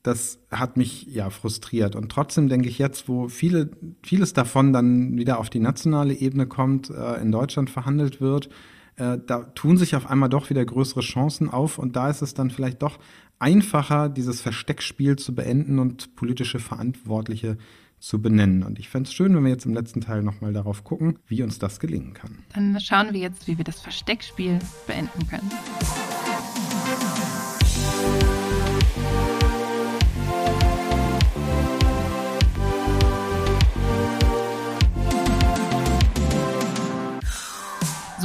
das 0.04 0.40
hat 0.50 0.78
mich 0.78 1.08
ja 1.08 1.30
frustriert. 1.30 1.96
Und 1.96 2.12
trotzdem 2.12 2.48
denke 2.48 2.70
ich 2.70 2.80
jetzt, 2.80 3.10
wo 3.10 3.28
viele, 3.28 3.72
vieles 4.04 4.34
davon 4.34 4.72
dann 4.72 5.18
wieder 5.18 5.40
auf 5.40 5.50
die 5.50 5.60
nationale 5.60 6.14
Ebene 6.14 6.48
kommt, 6.48 6.90
äh, 6.90 7.22
in 7.22 7.32
Deutschland 7.32 7.70
verhandelt 7.70 8.22
wird, 8.22 8.50
äh, 8.96 9.18
da 9.26 9.44
tun 9.56 9.78
sich 9.78 9.96
auf 9.96 10.10
einmal 10.10 10.30
doch 10.30 10.50
wieder 10.50 10.64
größere 10.64 11.02
Chancen 11.02 11.50
auf. 11.50 11.78
Und 11.78 11.96
da 11.96 12.10
ist 12.10 12.22
es 12.22 12.34
dann 12.34 12.50
vielleicht 12.50 12.82
doch 12.82 13.00
einfacher, 13.40 14.10
dieses 14.10 14.42
Versteckspiel 14.42 15.18
zu 15.18 15.36
beenden 15.36 15.80
und 15.80 16.16
politische 16.16 16.60
Verantwortliche 16.60 17.58
zu 18.00 18.22
benennen. 18.22 18.64
Und 18.64 18.80
ich 18.80 18.90
fände 18.90 19.08
es 19.08 19.14
schön, 19.14 19.36
wenn 19.36 19.44
wir 19.44 19.52
jetzt 19.52 19.66
im 19.66 19.74
letzten 19.74 20.02
Teil 20.02 20.24
nochmal 20.24 20.54
darauf 20.54 20.84
gucken, 20.84 21.20
wie 21.28 21.44
uns 21.44 21.60
das 21.60 21.80
gelingen 21.80 22.14
kann. 22.14 22.38
Dann 22.54 22.80
schauen 22.80 23.14
wir 23.14 23.20
jetzt, 23.20 23.48
wie 23.48 23.58
wir 23.58 23.66
das 23.66 23.82
Versteckspiel 23.82 24.60
beenden 24.88 25.28
können. 25.28 25.52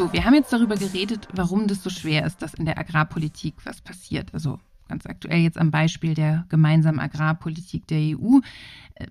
So, 0.04 0.12
wir 0.12 0.26
haben 0.26 0.34
jetzt 0.34 0.52
darüber 0.52 0.76
geredet, 0.76 1.28
warum 1.32 1.66
das 1.66 1.82
so 1.82 1.88
schwer 1.88 2.26
ist, 2.26 2.42
dass 2.42 2.52
in 2.52 2.66
der 2.66 2.76
Agrarpolitik 2.76 3.54
was 3.64 3.80
passiert. 3.80 4.34
Also 4.34 4.58
ganz 4.86 5.06
aktuell 5.06 5.38
jetzt 5.38 5.56
am 5.56 5.70
Beispiel 5.70 6.12
der 6.12 6.44
gemeinsamen 6.50 7.00
Agrarpolitik 7.00 7.86
der 7.86 8.00
EU. 8.00 8.40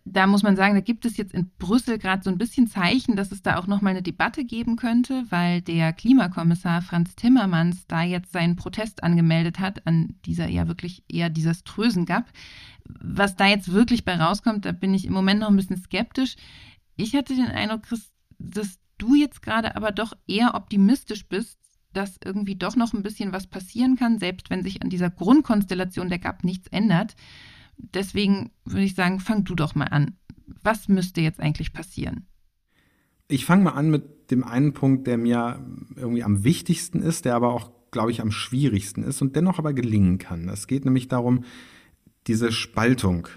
Da 0.06 0.28
muss 0.28 0.44
man 0.44 0.56
sagen, 0.56 0.76
da 0.76 0.82
gibt 0.82 1.06
es 1.06 1.18
jetzt 1.18 1.34
in 1.34 1.50
Brüssel 1.58 1.98
gerade 1.98 2.22
so 2.22 2.30
ein 2.30 2.38
bisschen 2.38 2.68
Zeichen, 2.68 3.16
dass 3.16 3.32
es 3.32 3.42
da 3.42 3.58
auch 3.58 3.66
nochmal 3.66 3.94
eine 3.94 4.04
Debatte 4.04 4.46
geben 4.46 4.76
könnte, 4.76 5.26
weil 5.32 5.64
der 5.64 5.94
Klimakommissar 5.94 6.84
Franz 6.84 7.16
Timmermans 7.16 7.88
da 7.88 8.04
jetzt 8.04 8.32
seinen 8.32 8.56
Protest 8.56 9.04
angemeldet 9.04 9.58
hat 9.58 9.88
an 9.88 10.14
dieser 10.26 10.48
ja 10.48 10.68
wirklich 10.68 11.04
eher 11.10 11.32
desaströsen 11.32 12.06
GAP. 12.06 12.28
Was 12.86 13.36
da 13.36 13.48
jetzt 13.48 13.74
wirklich 13.74 14.06
bei 14.06 14.16
rauskommt, 14.16 14.66
da 14.66 14.72
bin 14.72 14.94
ich 14.94 15.06
im 15.06 15.14
Moment 15.14 15.40
noch 15.40 15.50
ein 15.50 15.56
bisschen 15.56 15.78
skeptisch. 15.78 16.36
Ich 16.98 17.16
hatte 17.16 17.34
den 17.34 17.48
Eindruck, 17.48 17.82
Chris, 17.82 18.12
dass 18.38 18.78
du 19.04 19.16
jetzt 19.16 19.42
gerade 19.42 19.76
aber 19.76 19.92
doch 19.92 20.13
eher 20.28 20.56
optimistisch 20.56 21.28
bist, 21.28 21.60
dass 21.92 22.18
irgendwie 22.24 22.56
doch 22.56 22.76
noch 22.76 22.94
ein 22.94 23.04
bisschen 23.04 23.32
was 23.32 23.48
passieren 23.48 23.98
kann, 23.98 24.18
selbst 24.18 24.50
wenn 24.50 24.63
sich 24.63 24.82
an 24.82 24.89
dieser 24.89 25.10
Grundkonstellation 25.10 26.10
der 26.10 26.20
GAP 26.20 26.44
nichts 26.44 26.68
ändert. 26.70 27.16
Deswegen 27.78 28.52
würde 28.66 28.86
ich 28.86 28.96
sagen, 28.96 29.20
fang 29.20 29.44
du 29.44 29.56
doch 29.56 29.76
mal 29.76 29.86
an. 29.86 30.18
Was 30.46 30.88
müsste 30.88 31.22
jetzt 31.22 31.39
eigentlich 31.39 31.74
passieren? 31.74 32.28
Ich 33.28 33.46
fange 33.46 33.63
mal 33.63 33.72
an 33.72 33.89
mit 33.89 34.32
dem 34.32 34.44
einen 34.44 34.74
Punkt, 34.74 35.08
der 35.08 35.18
mir 35.18 35.66
irgendwie 35.96 36.24
am 36.24 36.44
wichtigsten 36.44 37.02
ist, 37.02 37.26
der 37.26 37.36
aber 37.36 37.54
auch, 37.54 37.72
glaube 37.92 38.12
ich, 38.12 38.22
am 38.22 38.32
schwierigsten 38.32 39.04
ist 39.04 39.22
und 39.22 39.36
dennoch 39.36 39.60
aber 39.60 39.74
gelingen 39.74 40.18
kann. 40.18 40.50
Es 40.50 40.68
geht 40.68 40.86
nämlich 40.86 41.08
darum, 41.08 41.44
diese 42.28 42.52
Spaltung 42.52 43.28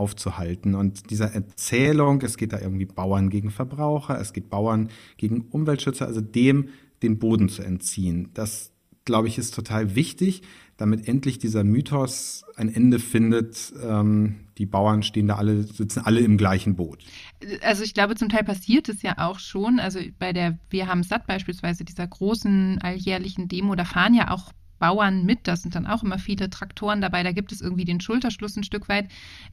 aufzuhalten. 0.00 0.74
Und 0.74 1.10
dieser 1.10 1.32
Erzählung, 1.34 2.22
es 2.22 2.38
geht 2.38 2.54
da 2.54 2.58
irgendwie 2.58 2.86
Bauern 2.86 3.28
gegen 3.28 3.50
Verbraucher, 3.50 4.18
es 4.18 4.32
geht 4.32 4.48
Bauern 4.48 4.88
gegen 5.18 5.42
Umweltschützer, 5.50 6.06
also 6.06 6.22
dem 6.22 6.70
den 7.02 7.18
Boden 7.18 7.48
zu 7.48 7.62
entziehen. 7.62 8.30
Das, 8.34 8.72
glaube 9.04 9.28
ich, 9.28 9.38
ist 9.38 9.54
total 9.54 9.94
wichtig, 9.94 10.42
damit 10.76 11.06
endlich 11.06 11.38
dieser 11.38 11.62
Mythos 11.64 12.44
ein 12.56 12.72
Ende 12.74 12.98
findet. 12.98 13.72
Ähm, 13.82 14.46
die 14.56 14.66
Bauern 14.66 15.02
stehen 15.02 15.28
da 15.28 15.36
alle, 15.36 15.62
sitzen 15.64 16.00
alle 16.00 16.20
im 16.20 16.38
gleichen 16.38 16.76
Boot. 16.76 17.04
Also 17.62 17.82
ich 17.82 17.92
glaube, 17.92 18.14
zum 18.16 18.30
Teil 18.30 18.44
passiert 18.44 18.88
es 18.88 19.02
ja 19.02 19.18
auch 19.18 19.38
schon. 19.38 19.80
Also 19.80 20.00
bei 20.18 20.32
der 20.32 20.58
Wir 20.70 20.86
haben 20.86 21.02
satt 21.02 21.26
beispielsweise, 21.26 21.84
dieser 21.84 22.06
großen 22.06 22.78
alljährlichen 22.80 23.48
Demo, 23.48 23.74
da 23.74 23.84
fahren 23.84 24.14
ja 24.14 24.30
auch 24.30 24.52
Bauern 24.80 25.24
mit. 25.24 25.46
Da 25.46 25.54
sind 25.54 25.76
dann 25.76 25.86
auch 25.86 26.02
immer 26.02 26.18
viele 26.18 26.50
Traktoren 26.50 27.00
dabei. 27.00 27.22
Da 27.22 27.30
gibt 27.30 27.52
es 27.52 27.60
irgendwie 27.60 27.84
den 27.84 28.00
Schulterschluss 28.00 28.56
ein 28.56 28.64
Stück 28.64 28.88
weit. 28.88 29.08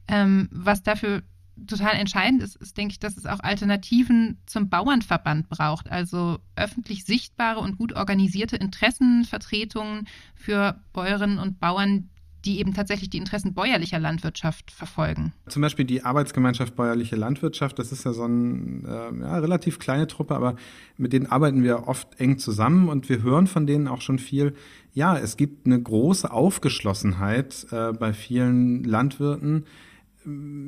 Ähm, 0.08 0.48
was 0.50 0.82
dafür 0.82 1.22
total 1.66 1.94
entscheidend 1.94 2.42
ist, 2.42 2.56
ist, 2.56 2.76
denke 2.76 2.92
ich, 2.92 2.98
dass 2.98 3.16
es 3.16 3.26
auch 3.26 3.40
Alternativen 3.40 4.38
zum 4.46 4.68
Bauernverband 4.68 5.48
braucht. 5.48 5.90
Also 5.90 6.38
öffentlich 6.56 7.04
sichtbare 7.04 7.60
und 7.60 7.76
gut 7.76 7.92
organisierte 7.92 8.56
Interessenvertretungen 8.56 10.08
für 10.34 10.80
Bäuerinnen 10.92 11.38
und 11.38 11.60
Bauern, 11.60 12.10
die 12.44 12.60
eben 12.60 12.74
tatsächlich 12.74 13.10
die 13.10 13.18
Interessen 13.18 13.54
bäuerlicher 13.54 13.98
Landwirtschaft 13.98 14.70
verfolgen. 14.70 15.32
Zum 15.48 15.62
Beispiel 15.62 15.84
die 15.84 16.02
Arbeitsgemeinschaft 16.02 16.76
Bäuerliche 16.76 17.16
Landwirtschaft, 17.16 17.78
das 17.78 17.92
ist 17.92 18.04
ja 18.04 18.12
so 18.12 18.24
eine 18.24 18.82
äh, 18.86 19.20
ja, 19.20 19.38
relativ 19.38 19.78
kleine 19.78 20.06
Truppe, 20.06 20.34
aber 20.34 20.56
mit 20.96 21.12
denen 21.12 21.26
arbeiten 21.26 21.62
wir 21.62 21.88
oft 21.88 22.20
eng 22.20 22.38
zusammen 22.38 22.88
und 22.88 23.08
wir 23.08 23.22
hören 23.22 23.46
von 23.46 23.66
denen 23.66 23.88
auch 23.88 24.00
schon 24.00 24.18
viel. 24.18 24.54
Ja, 24.92 25.18
es 25.18 25.36
gibt 25.36 25.66
eine 25.66 25.80
große 25.80 26.30
Aufgeschlossenheit 26.30 27.66
äh, 27.70 27.92
bei 27.92 28.12
vielen 28.12 28.84
Landwirten, 28.84 29.64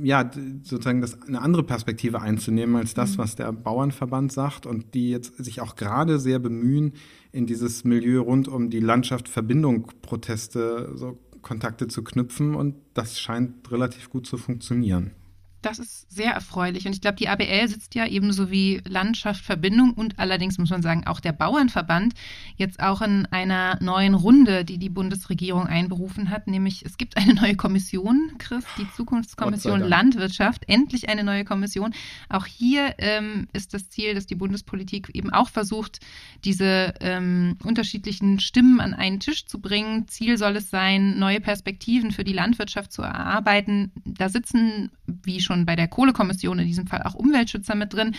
ja, 0.02 0.30
sozusagen 0.62 1.00
das, 1.00 1.20
eine 1.22 1.40
andere 1.40 1.62
Perspektive 1.62 2.20
einzunehmen 2.20 2.76
als 2.76 2.94
das, 2.94 3.12
mhm. 3.16 3.18
was 3.18 3.37
der 3.37 3.52
Bauernverband 3.52 4.33
sagt 4.33 4.66
und 4.66 4.94
die 4.94 5.11
jetzt 5.11 5.37
sich 5.42 5.61
auch 5.61 5.76
gerade 5.76 6.18
sehr 6.18 6.38
bemühen, 6.38 6.92
in 7.33 7.46
dieses 7.46 7.85
Milieu 7.85 8.20
rund 8.20 8.48
um 8.48 8.70
die 8.70 8.80
Landschaft 8.80 9.28
Verbindung 9.28 9.90
Proteste 10.02 10.92
so 10.94 11.18
Kontakte 11.42 11.88
zu 11.88 12.03
knüpfen 12.03 12.55
und 12.55 12.76
das 12.94 13.18
scheint 13.18 13.70
relativ 13.70 14.11
gut 14.11 14.26
zu 14.26 14.37
funktionieren. 14.37 15.12
Das 15.62 15.78
ist 15.78 16.10
sehr 16.10 16.32
erfreulich. 16.32 16.86
Und 16.86 16.94
ich 16.94 17.02
glaube, 17.02 17.16
die 17.16 17.28
ABL 17.28 17.68
sitzt 17.68 17.94
ja 17.94 18.06
ebenso 18.06 18.50
wie 18.50 18.80
Landschaft 18.86 19.44
Verbindung 19.44 19.92
und 19.92 20.18
allerdings 20.18 20.56
muss 20.56 20.70
man 20.70 20.80
sagen, 20.80 21.06
auch 21.06 21.20
der 21.20 21.32
Bauernverband 21.32 22.14
jetzt 22.56 22.80
auch 22.80 23.02
in 23.02 23.26
einer 23.26 23.78
neuen 23.82 24.14
Runde, 24.14 24.64
die 24.64 24.78
die 24.78 24.88
Bundesregierung 24.88 25.66
einberufen 25.66 26.30
hat. 26.30 26.46
Nämlich 26.46 26.84
es 26.86 26.96
gibt 26.96 27.16
eine 27.18 27.34
neue 27.34 27.56
Kommission, 27.56 28.32
Chris, 28.38 28.64
die 28.78 28.90
Zukunftskommission 28.96 29.80
Landwirtschaft. 29.80 30.64
Endlich 30.66 31.10
eine 31.10 31.24
neue 31.24 31.44
Kommission. 31.44 31.92
Auch 32.30 32.46
hier 32.46 32.94
ähm, 32.98 33.48
ist 33.52 33.74
das 33.74 33.90
Ziel, 33.90 34.14
dass 34.14 34.26
die 34.26 34.36
Bundespolitik 34.36 35.10
eben 35.12 35.30
auch 35.30 35.50
versucht, 35.50 36.00
diese 36.44 36.94
ähm, 37.00 37.58
unterschiedlichen 37.64 38.40
Stimmen 38.40 38.80
an 38.80 38.94
einen 38.94 39.20
Tisch 39.20 39.44
zu 39.44 39.60
bringen. 39.60 40.08
Ziel 40.08 40.38
soll 40.38 40.56
es 40.56 40.70
sein, 40.70 41.18
neue 41.18 41.40
Perspektiven 41.40 42.12
für 42.12 42.24
die 42.24 42.32
Landwirtschaft 42.32 42.92
zu 42.92 43.02
erarbeiten. 43.02 43.92
Da 44.04 44.30
sitzen, 44.30 44.90
wie 45.06 45.40
schon 45.40 45.49
schon 45.50 45.66
bei 45.66 45.74
der 45.74 45.88
Kohlekommission 45.88 46.60
in 46.60 46.66
diesem 46.66 46.86
Fall 46.86 47.02
auch 47.02 47.14
Umweltschützer 47.14 47.74
mit 47.74 47.92
drin. 47.92 48.14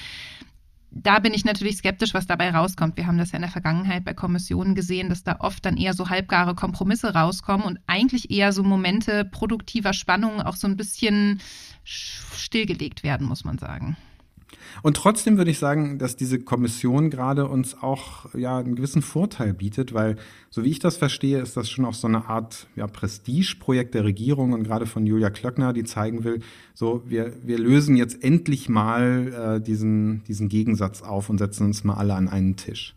da 0.94 1.20
bin 1.20 1.34
ich 1.34 1.46
natürlich 1.46 1.78
skeptisch, 1.78 2.13
was 2.13 2.28
dabei 2.28 2.52
rauskommt. 2.52 2.98
Wir 2.98 3.08
haben 3.08 3.17
das 3.17 3.32
ja 3.32 3.38
in 3.38 3.44
der 3.44 3.52
Vergangenheit 3.52 4.04
bei 4.04 4.13
Kommissionen 4.13 4.76
gesehen, 4.76 5.08
dass 5.08 5.24
da 5.24 5.38
oft 5.39 5.65
dann 5.65 5.78
eher 5.78 5.94
so 5.94 6.10
halbgare 6.10 6.54
Kompromisse 6.54 7.13
rauskommen 7.13 7.65
und 7.65 7.80
eigentlich 7.88 8.30
eher 8.30 8.52
so 8.52 8.62
Momente 8.62 9.24
produktiver 9.24 9.94
Spannung 9.94 10.41
auch 10.41 10.58
so 10.58 10.67
ein 10.67 10.76
bisschen 10.76 11.39
stillgelegt 11.86 13.04
werden, 13.04 13.26
muss 13.26 13.46
man 13.46 13.58
sagen. 13.58 13.96
Und 14.84 14.98
trotzdem 14.98 15.38
würde 15.38 15.52
ich 15.52 15.60
sagen, 15.60 16.00
dass 16.00 16.16
diese 16.16 16.40
Kommission 16.40 17.10
gerade 17.10 17.48
uns 17.48 17.82
auch 17.82 18.34
ja 18.34 18.58
einen 18.58 18.76
gewissen 18.76 19.02
Vorteil 19.02 19.54
bietet, 19.54 19.94
weil 19.94 20.16
so 20.50 20.64
wie 20.64 20.70
ich 20.70 20.80
das 20.80 20.98
verstehe, 20.98 21.40
ist 21.40 21.58
das 21.58 21.70
schon 21.70 21.86
auch 21.86 21.94
so 21.94 22.08
eine 22.08 22.28
Art 22.28 22.68
ja, 22.76 22.88
Prestigeprojekt 22.88 23.94
der 23.94 24.04
Regierung 24.04 24.54
und 24.54 24.64
gerade 24.64 24.86
von 24.86 25.06
Julia 25.06 25.30
Klöckner, 25.30 25.74
die 25.74 25.84
zeigen 25.84 26.24
will, 26.24 26.42
so 26.74 27.04
wir, 27.06 27.34
wir 27.44 27.60
lösen 27.60 27.96
jetzt 27.96 28.24
endlich 28.24 28.70
mal 28.70 29.58
äh, 29.58 29.62
diesen, 29.62 30.24
diesen 30.26 30.50
Gegensatz 30.50 31.02
auf 31.02 31.30
und 31.30 31.38
setzen 31.38 31.68
uns 31.68 31.84
mal 31.84 31.96
alle 31.96 32.16
an 32.16 32.28
einen 32.28 32.56
Tisch. 32.56 32.96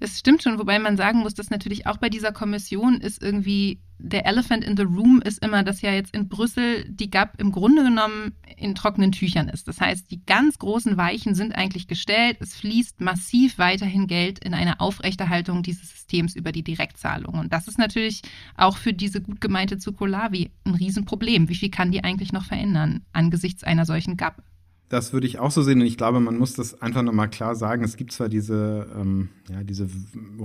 Es 0.00 0.18
stimmt 0.18 0.42
schon, 0.42 0.58
wobei 0.58 0.78
man 0.78 0.96
sagen 0.96 1.20
muss, 1.20 1.34
dass 1.34 1.50
natürlich 1.50 1.86
auch 1.86 1.96
bei 1.98 2.08
dieser 2.08 2.32
Kommission 2.32 3.00
ist 3.00 3.22
irgendwie 3.22 3.80
der 3.98 4.26
Elephant 4.26 4.64
in 4.64 4.76
the 4.76 4.84
Room 4.84 5.20
ist 5.20 5.44
immer, 5.44 5.64
dass 5.64 5.82
ja 5.82 5.92
jetzt 5.92 6.14
in 6.14 6.28
Brüssel 6.28 6.88
die 6.88 7.10
GAP 7.10 7.40
im 7.40 7.50
Grunde 7.50 7.82
genommen 7.82 8.32
in 8.56 8.74
trockenen 8.74 9.12
Tüchern 9.12 9.48
ist. 9.48 9.66
Das 9.66 9.80
heißt, 9.80 10.10
die 10.10 10.24
ganz 10.24 10.58
großen 10.58 10.96
Weichen 10.96 11.34
sind 11.34 11.54
eigentlich 11.54 11.88
gestellt. 11.88 12.38
Es 12.40 12.54
fließt 12.54 13.00
massiv 13.00 13.58
weiterhin 13.58 14.06
Geld 14.06 14.38
in 14.38 14.54
eine 14.54 14.80
Aufrechterhaltung 14.80 15.62
dieses 15.62 15.90
Systems 15.90 16.36
über 16.36 16.52
die 16.52 16.62
Direktzahlung. 16.62 17.34
Und 17.34 17.52
das 17.52 17.66
ist 17.66 17.78
natürlich 17.78 18.22
auch 18.56 18.76
für 18.76 18.92
diese 18.92 19.20
gut 19.20 19.40
gemeinte 19.40 19.78
Zukolavi 19.78 20.50
ein 20.64 20.74
Riesenproblem. 20.74 21.48
Wie 21.48 21.56
viel 21.56 21.70
kann 21.70 21.90
die 21.90 22.04
eigentlich 22.04 22.32
noch 22.32 22.44
verändern 22.44 23.02
angesichts 23.12 23.64
einer 23.64 23.84
solchen 23.84 24.16
GAP? 24.16 24.42
Das 24.88 25.12
würde 25.12 25.26
ich 25.26 25.38
auch 25.38 25.50
so 25.50 25.62
sehen 25.62 25.80
und 25.80 25.86
ich 25.86 25.98
glaube, 25.98 26.18
man 26.20 26.38
muss 26.38 26.54
das 26.54 26.80
einfach 26.80 27.02
nochmal 27.02 27.28
klar 27.28 27.54
sagen. 27.54 27.84
Es 27.84 27.96
gibt 27.96 28.12
zwar 28.12 28.28
diese, 28.28 28.86
ähm, 28.98 29.28
ja, 29.50 29.62
diese 29.62 29.88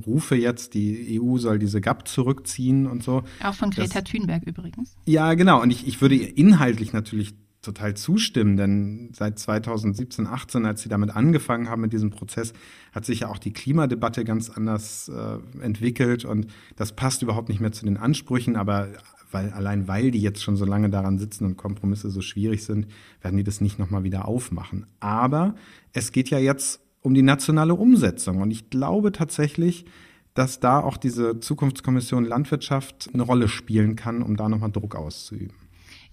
Rufe 0.05 0.35
jetzt, 0.35 0.73
die 0.73 1.19
EU 1.19 1.37
soll 1.37 1.59
diese 1.59 1.79
GAP 1.79 2.07
zurückziehen 2.07 2.87
und 2.87 3.03
so. 3.03 3.23
Auch 3.41 3.53
von 3.53 3.69
Greta 3.69 4.01
das, 4.01 4.11
Thunberg 4.11 4.43
übrigens. 4.43 4.95
Ja, 5.05 5.33
genau. 5.35 5.61
Und 5.61 5.71
ich, 5.71 5.87
ich 5.87 6.01
würde 6.01 6.15
inhaltlich 6.15 6.91
natürlich 6.91 7.35
total 7.63 7.95
zustimmen, 7.95 8.57
denn 8.57 9.09
seit 9.13 9.39
2017, 9.39 10.27
18, 10.27 10.65
als 10.65 10.81
sie 10.81 10.89
damit 10.89 11.15
angefangen 11.15 11.69
haben 11.69 11.81
mit 11.81 11.93
diesem 11.93 12.11
Prozess, 12.11 12.53
hat 12.91 13.05
sich 13.05 13.21
ja 13.21 13.29
auch 13.29 13.39
die 13.39 13.53
Klimadebatte 13.53 14.23
ganz 14.23 14.49
anders 14.49 15.09
äh, 15.09 15.63
entwickelt 15.63 16.25
und 16.25 16.47
das 16.75 16.91
passt 16.91 17.23
überhaupt 17.23 17.49
nicht 17.49 17.61
mehr 17.61 17.71
zu 17.71 17.85
den 17.85 17.97
Ansprüchen, 17.97 18.55
aber 18.55 18.89
weil 19.31 19.51
allein 19.51 19.87
weil 19.87 20.11
die 20.11 20.21
jetzt 20.21 20.43
schon 20.43 20.55
so 20.55 20.65
lange 20.65 20.89
daran 20.89 21.17
sitzen 21.17 21.45
und 21.45 21.57
Kompromisse 21.57 22.11
so 22.11 22.21
schwierig 22.21 22.63
sind, 22.63 22.87
werden 23.21 23.37
die 23.37 23.43
das 23.43 23.61
nicht 23.61 23.79
nochmal 23.79 24.03
wieder 24.03 24.27
aufmachen. 24.27 24.85
Aber 24.99 25.55
es 25.91 26.11
geht 26.11 26.29
ja 26.29 26.37
jetzt 26.37 26.81
um 27.01 27.13
die 27.13 27.23
nationale 27.23 27.73
Umsetzung 27.73 28.41
und 28.41 28.51
ich 28.51 28.69
glaube 28.69 29.11
tatsächlich, 29.11 29.85
dass 30.33 30.59
da 30.59 30.79
auch 30.79 30.97
diese 30.97 31.39
Zukunftskommission 31.39 32.25
Landwirtschaft 32.25 33.09
eine 33.13 33.23
Rolle 33.23 33.47
spielen 33.47 33.95
kann, 33.95 34.21
um 34.21 34.35
da 34.35 34.49
nochmal 34.49 34.71
Druck 34.71 34.95
auszuüben. 34.95 35.62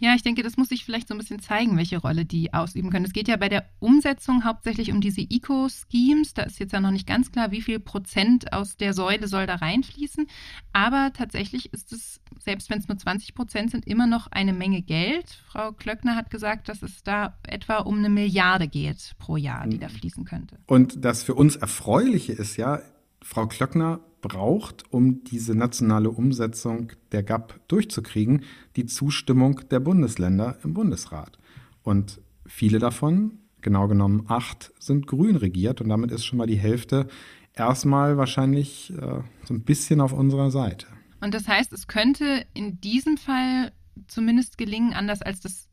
Ja, 0.00 0.14
ich 0.14 0.22
denke, 0.22 0.42
das 0.42 0.56
muss 0.56 0.70
sich 0.70 0.84
vielleicht 0.84 1.08
so 1.08 1.14
ein 1.14 1.18
bisschen 1.18 1.40
zeigen, 1.40 1.76
welche 1.76 1.98
Rolle 1.98 2.24
die 2.24 2.54
ausüben 2.54 2.90
können. 2.90 3.04
Es 3.04 3.12
geht 3.12 3.28
ja 3.28 3.36
bei 3.36 3.50
der 3.50 3.66
Umsetzung 3.80 4.44
hauptsächlich 4.44 4.92
um 4.92 5.02
diese 5.02 5.20
Eco-Schemes. 5.20 6.32
Da 6.32 6.44
ist 6.44 6.58
jetzt 6.58 6.72
ja 6.72 6.80
noch 6.80 6.90
nicht 6.90 7.06
ganz 7.06 7.30
klar, 7.30 7.50
wie 7.50 7.60
viel 7.60 7.78
Prozent 7.80 8.54
aus 8.54 8.78
der 8.78 8.94
Säule 8.94 9.28
soll 9.28 9.46
da 9.46 9.56
reinfließen. 9.56 10.26
Aber 10.72 11.12
tatsächlich 11.12 11.72
ist 11.74 11.92
es, 11.92 12.20
selbst 12.38 12.70
wenn 12.70 12.78
es 12.78 12.88
nur 12.88 12.96
20 12.96 13.34
Prozent 13.34 13.70
sind, 13.72 13.86
immer 13.86 14.06
noch 14.06 14.26
eine 14.28 14.54
Menge 14.54 14.80
Geld. 14.80 15.42
Frau 15.46 15.72
Klöckner 15.72 16.16
hat 16.16 16.30
gesagt, 16.30 16.70
dass 16.70 16.82
es 16.82 17.02
da 17.02 17.38
etwa 17.46 17.78
um 17.78 17.98
eine 17.98 18.08
Milliarde 18.08 18.68
geht 18.68 19.12
pro 19.18 19.36
Jahr, 19.36 19.66
die 19.66 19.78
da 19.78 19.88
mhm. 19.88 19.92
fließen 19.92 20.24
könnte. 20.24 20.58
Und 20.66 21.04
das 21.04 21.22
für 21.22 21.34
uns 21.34 21.56
Erfreuliche 21.56 22.32
ist 22.32 22.56
ja, 22.56 22.80
Frau 23.22 23.46
Klöckner 23.46 24.00
braucht, 24.20 24.84
um 24.92 25.24
diese 25.24 25.54
nationale 25.54 26.10
Umsetzung 26.10 26.92
der 27.12 27.22
GAP 27.22 27.60
durchzukriegen, 27.68 28.44
die 28.76 28.86
Zustimmung 28.86 29.60
der 29.70 29.80
Bundesländer 29.80 30.58
im 30.62 30.74
Bundesrat. 30.74 31.38
Und 31.82 32.20
viele 32.46 32.78
davon, 32.78 33.38
genau 33.60 33.88
genommen 33.88 34.24
acht, 34.28 34.72
sind 34.78 35.06
grün 35.06 35.36
regiert 35.36 35.80
und 35.80 35.88
damit 35.88 36.10
ist 36.10 36.24
schon 36.24 36.38
mal 36.38 36.46
die 36.46 36.58
Hälfte 36.58 37.08
erstmal 37.54 38.16
wahrscheinlich 38.16 38.92
äh, 38.92 39.22
so 39.44 39.54
ein 39.54 39.62
bisschen 39.62 40.00
auf 40.00 40.12
unserer 40.12 40.50
Seite. 40.50 40.86
Und 41.20 41.34
das 41.34 41.48
heißt, 41.48 41.72
es 41.72 41.86
könnte 41.86 42.46
in 42.54 42.80
diesem 42.80 43.16
Fall 43.16 43.72
zumindest 44.06 44.56
gelingen, 44.56 44.92
anders 44.94 45.22
als 45.22 45.40
das 45.40 45.69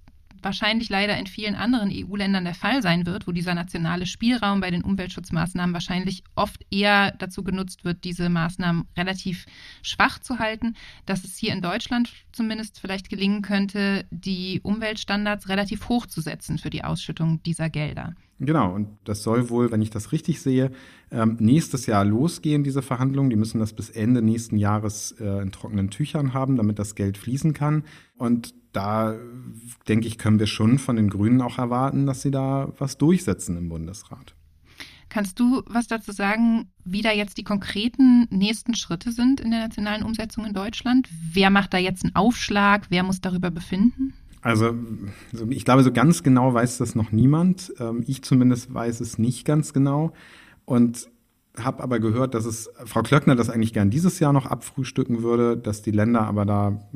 wahrscheinlich 0.47 0.89
leider 0.89 1.17
in 1.17 1.27
vielen 1.27 1.55
anderen 1.55 1.91
EU-Ländern 1.93 2.45
der 2.45 2.53
Fall 2.53 2.81
sein 2.81 3.05
wird, 3.05 3.27
wo 3.27 3.33
dieser 3.33 3.53
nationale 3.53 4.05
Spielraum 4.05 4.61
bei 4.61 4.71
den 4.71 4.81
Umweltschutzmaßnahmen 4.81 5.73
wahrscheinlich 5.73 6.23
oft 6.35 6.65
eher 6.71 7.11
dazu 7.11 7.43
genutzt 7.43 7.83
wird, 7.83 8.05
diese 8.05 8.29
Maßnahmen 8.29 8.87
relativ 8.95 9.45
schwach 9.81 10.19
zu 10.19 10.39
halten, 10.39 10.75
dass 11.05 11.25
es 11.25 11.37
hier 11.37 11.51
in 11.51 11.61
Deutschland 11.61 12.13
zumindest 12.31 12.79
vielleicht 12.79 13.09
gelingen 13.09 13.41
könnte, 13.41 14.05
die 14.09 14.61
Umweltstandards 14.63 15.49
relativ 15.49 15.89
hoch 15.89 16.05
zu 16.05 16.21
setzen 16.21 16.57
für 16.57 16.69
die 16.69 16.85
Ausschüttung 16.85 17.43
dieser 17.43 17.69
Gelder. 17.69 18.15
Genau, 18.39 18.73
und 18.73 18.87
das 19.03 19.23
soll 19.23 19.49
wohl, 19.49 19.71
wenn 19.71 19.81
ich 19.81 19.89
das 19.89 20.13
richtig 20.13 20.41
sehe, 20.41 20.71
ähm, 21.11 21.37
nächstes 21.39 21.85
Jahr 21.85 22.03
losgehen, 22.03 22.63
diese 22.63 22.81
Verhandlungen. 22.81 23.29
Die 23.29 23.35
müssen 23.35 23.59
das 23.59 23.73
bis 23.73 23.89
Ende 23.89 24.21
nächsten 24.21 24.57
Jahres 24.57 25.13
äh, 25.19 25.41
in 25.41 25.51
trockenen 25.51 25.89
Tüchern 25.89 26.33
haben, 26.33 26.57
damit 26.57 26.79
das 26.79 26.95
Geld 26.95 27.17
fließen 27.17 27.53
kann. 27.53 27.83
Und 28.17 28.53
da, 28.73 29.15
denke 29.87 30.07
ich, 30.07 30.17
können 30.17 30.39
wir 30.39 30.47
schon 30.47 30.77
von 30.77 30.97
den 30.97 31.09
Grünen 31.09 31.41
auch 31.41 31.57
erwarten, 31.57 32.05
dass 32.05 32.21
sie 32.21 32.31
da 32.31 32.71
was 32.77 32.97
durchsetzen 32.97 33.57
im 33.57 33.69
Bundesrat. 33.69 34.35
Kannst 35.09 35.39
du 35.39 35.63
was 35.65 35.87
dazu 35.87 36.11
sagen, 36.11 36.67
wie 36.83 37.01
da 37.01 37.11
jetzt 37.11 37.37
die 37.37 37.43
konkreten 37.43 38.27
nächsten 38.29 38.75
Schritte 38.75 39.11
sind 39.11 39.39
in 39.39 39.51
der 39.51 39.61
nationalen 39.61 40.03
Umsetzung 40.03 40.45
in 40.45 40.53
Deutschland? 40.53 41.07
Wer 41.31 41.49
macht 41.49 41.73
da 41.73 41.77
jetzt 41.77 42.03
einen 42.03 42.15
Aufschlag? 42.15 42.87
Wer 42.89 43.03
muss 43.03 43.21
darüber 43.21 43.49
befinden? 43.49 44.13
Also 44.41 44.75
ich 45.49 45.65
glaube, 45.65 45.83
so 45.83 45.91
ganz 45.91 46.23
genau 46.23 46.53
weiß 46.53 46.77
das 46.77 46.93
noch 46.93 47.11
niemand. 47.11 47.73
Ähm, 47.79 48.03
ich 48.05 48.21
zumindest 48.21 48.73
weiß 48.73 48.99
es 48.99 49.17
nicht 49.17 49.45
ganz 49.45 49.73
genau. 49.73 50.13
Und 50.67 51.09
habe 51.57 51.81
aber 51.81 51.99
gehört, 51.99 52.35
dass 52.35 52.45
es 52.45 52.69
Frau 52.85 53.01
Klöckner 53.01 53.35
das 53.35 53.49
eigentlich 53.49 53.73
gern 53.73 53.89
dieses 53.89 54.19
Jahr 54.19 54.33
noch 54.33 54.45
abfrühstücken 54.45 55.23
würde, 55.23 55.57
dass 55.57 55.81
die 55.81 55.89
Länder 55.91 56.21
aber 56.21 56.45
da 56.45 56.87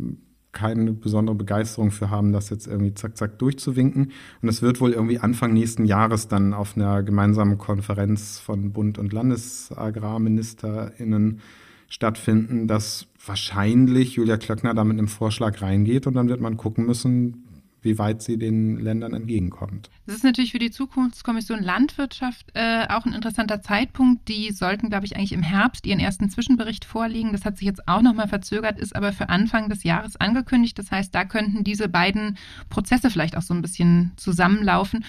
keine 0.51 0.91
besondere 0.91 1.37
Begeisterung 1.37 1.91
für 1.91 2.09
haben, 2.09 2.33
das 2.33 2.49
jetzt 2.49 2.67
irgendwie 2.67 2.93
zack, 2.93 3.15
zack 3.15 3.39
durchzuwinken. 3.39 4.11
Und 4.41 4.49
es 4.49 4.61
wird 4.61 4.81
wohl 4.81 4.91
irgendwie 4.91 5.19
Anfang 5.19 5.53
nächsten 5.53 5.85
Jahres 5.85 6.27
dann 6.27 6.53
auf 6.53 6.75
einer 6.75 7.01
gemeinsamen 7.01 7.57
Konferenz 7.57 8.39
von 8.39 8.73
Bund- 8.73 8.97
und 8.97 9.13
LandesagrarministerInnen 9.13 11.39
stattfinden, 11.87 12.67
dass 12.67 13.07
wahrscheinlich 13.25 14.15
Julia 14.15 14.35
Klöckner 14.35 14.73
da 14.73 14.83
mit 14.83 14.97
einem 14.97 15.07
Vorschlag 15.07 15.61
reingeht 15.61 16.07
und 16.07 16.15
dann 16.15 16.27
wird 16.27 16.41
man 16.41 16.57
gucken 16.57 16.85
müssen, 16.85 17.45
wie 17.81 17.97
weit 17.97 18.21
sie 18.21 18.37
den 18.37 18.77
Ländern 18.77 19.13
entgegenkommt. 19.13 19.89
Das 20.05 20.15
ist 20.15 20.23
natürlich 20.23 20.51
für 20.51 20.59
die 20.59 20.71
Zukunftskommission 20.71 21.63
Landwirtschaft 21.63 22.51
äh, 22.53 22.85
auch 22.89 23.05
ein 23.05 23.13
interessanter 23.13 23.61
Zeitpunkt. 23.61 24.27
Die 24.27 24.51
sollten, 24.51 24.89
glaube 24.89 25.05
ich, 25.05 25.15
eigentlich 25.15 25.33
im 25.33 25.41
Herbst 25.41 25.85
ihren 25.85 25.99
ersten 25.99 26.29
Zwischenbericht 26.29 26.85
vorlegen. 26.85 27.31
Das 27.31 27.43
hat 27.43 27.57
sich 27.57 27.65
jetzt 27.65 27.87
auch 27.87 28.01
nochmal 28.01 28.27
verzögert, 28.27 28.79
ist 28.79 28.95
aber 28.95 29.13
für 29.13 29.29
Anfang 29.29 29.69
des 29.69 29.83
Jahres 29.83 30.15
angekündigt. 30.15 30.77
Das 30.77 30.91
heißt, 30.91 31.13
da 31.13 31.25
könnten 31.25 31.63
diese 31.63 31.89
beiden 31.89 32.37
Prozesse 32.69 33.09
vielleicht 33.09 33.35
auch 33.35 33.41
so 33.41 33.53
ein 33.53 33.61
bisschen 33.61 34.11
zusammenlaufen. 34.15 35.03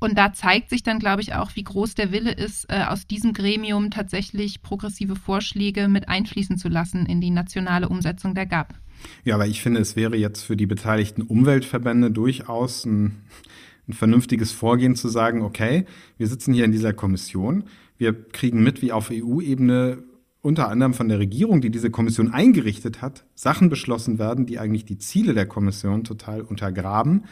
Und 0.00 0.16
da 0.16 0.32
zeigt 0.32 0.70
sich 0.70 0.82
dann, 0.82 1.00
glaube 1.00 1.22
ich, 1.22 1.34
auch, 1.34 1.56
wie 1.56 1.64
groß 1.64 1.94
der 1.94 2.12
Wille 2.12 2.30
ist, 2.30 2.70
äh, 2.70 2.84
aus 2.84 3.06
diesem 3.06 3.32
Gremium 3.32 3.90
tatsächlich 3.90 4.62
progressive 4.62 5.16
Vorschläge 5.16 5.88
mit 5.88 6.08
einfließen 6.08 6.56
zu 6.56 6.68
lassen 6.68 7.06
in 7.06 7.20
die 7.20 7.30
nationale 7.30 7.88
Umsetzung 7.88 8.34
der 8.34 8.46
GAP. 8.46 8.74
Ja, 9.24 9.34
aber 9.34 9.46
ich 9.46 9.62
finde, 9.62 9.80
es 9.80 9.96
wäre 9.96 10.16
jetzt 10.16 10.42
für 10.42 10.56
die 10.56 10.66
beteiligten 10.66 11.22
Umweltverbände 11.22 12.10
durchaus 12.10 12.84
ein, 12.84 13.22
ein 13.88 13.92
vernünftiges 13.92 14.52
Vorgehen 14.52 14.96
zu 14.96 15.08
sagen, 15.08 15.42
okay, 15.42 15.86
wir 16.16 16.26
sitzen 16.26 16.54
hier 16.54 16.64
in 16.64 16.72
dieser 16.72 16.92
Kommission, 16.92 17.64
wir 17.96 18.12
kriegen 18.12 18.62
mit, 18.62 18.80
wie 18.82 18.92
auf 18.92 19.10
EU-Ebene 19.10 20.04
unter 20.40 20.68
anderem 20.68 20.94
von 20.94 21.08
der 21.08 21.18
Regierung, 21.18 21.60
die 21.60 21.70
diese 21.70 21.90
Kommission 21.90 22.32
eingerichtet 22.32 23.02
hat, 23.02 23.24
Sachen 23.34 23.68
beschlossen 23.68 24.18
werden, 24.18 24.46
die 24.46 24.58
eigentlich 24.58 24.84
die 24.84 24.98
Ziele 24.98 25.34
der 25.34 25.46
Kommission 25.46 26.04
total 26.04 26.42
untergraben. 26.42 27.24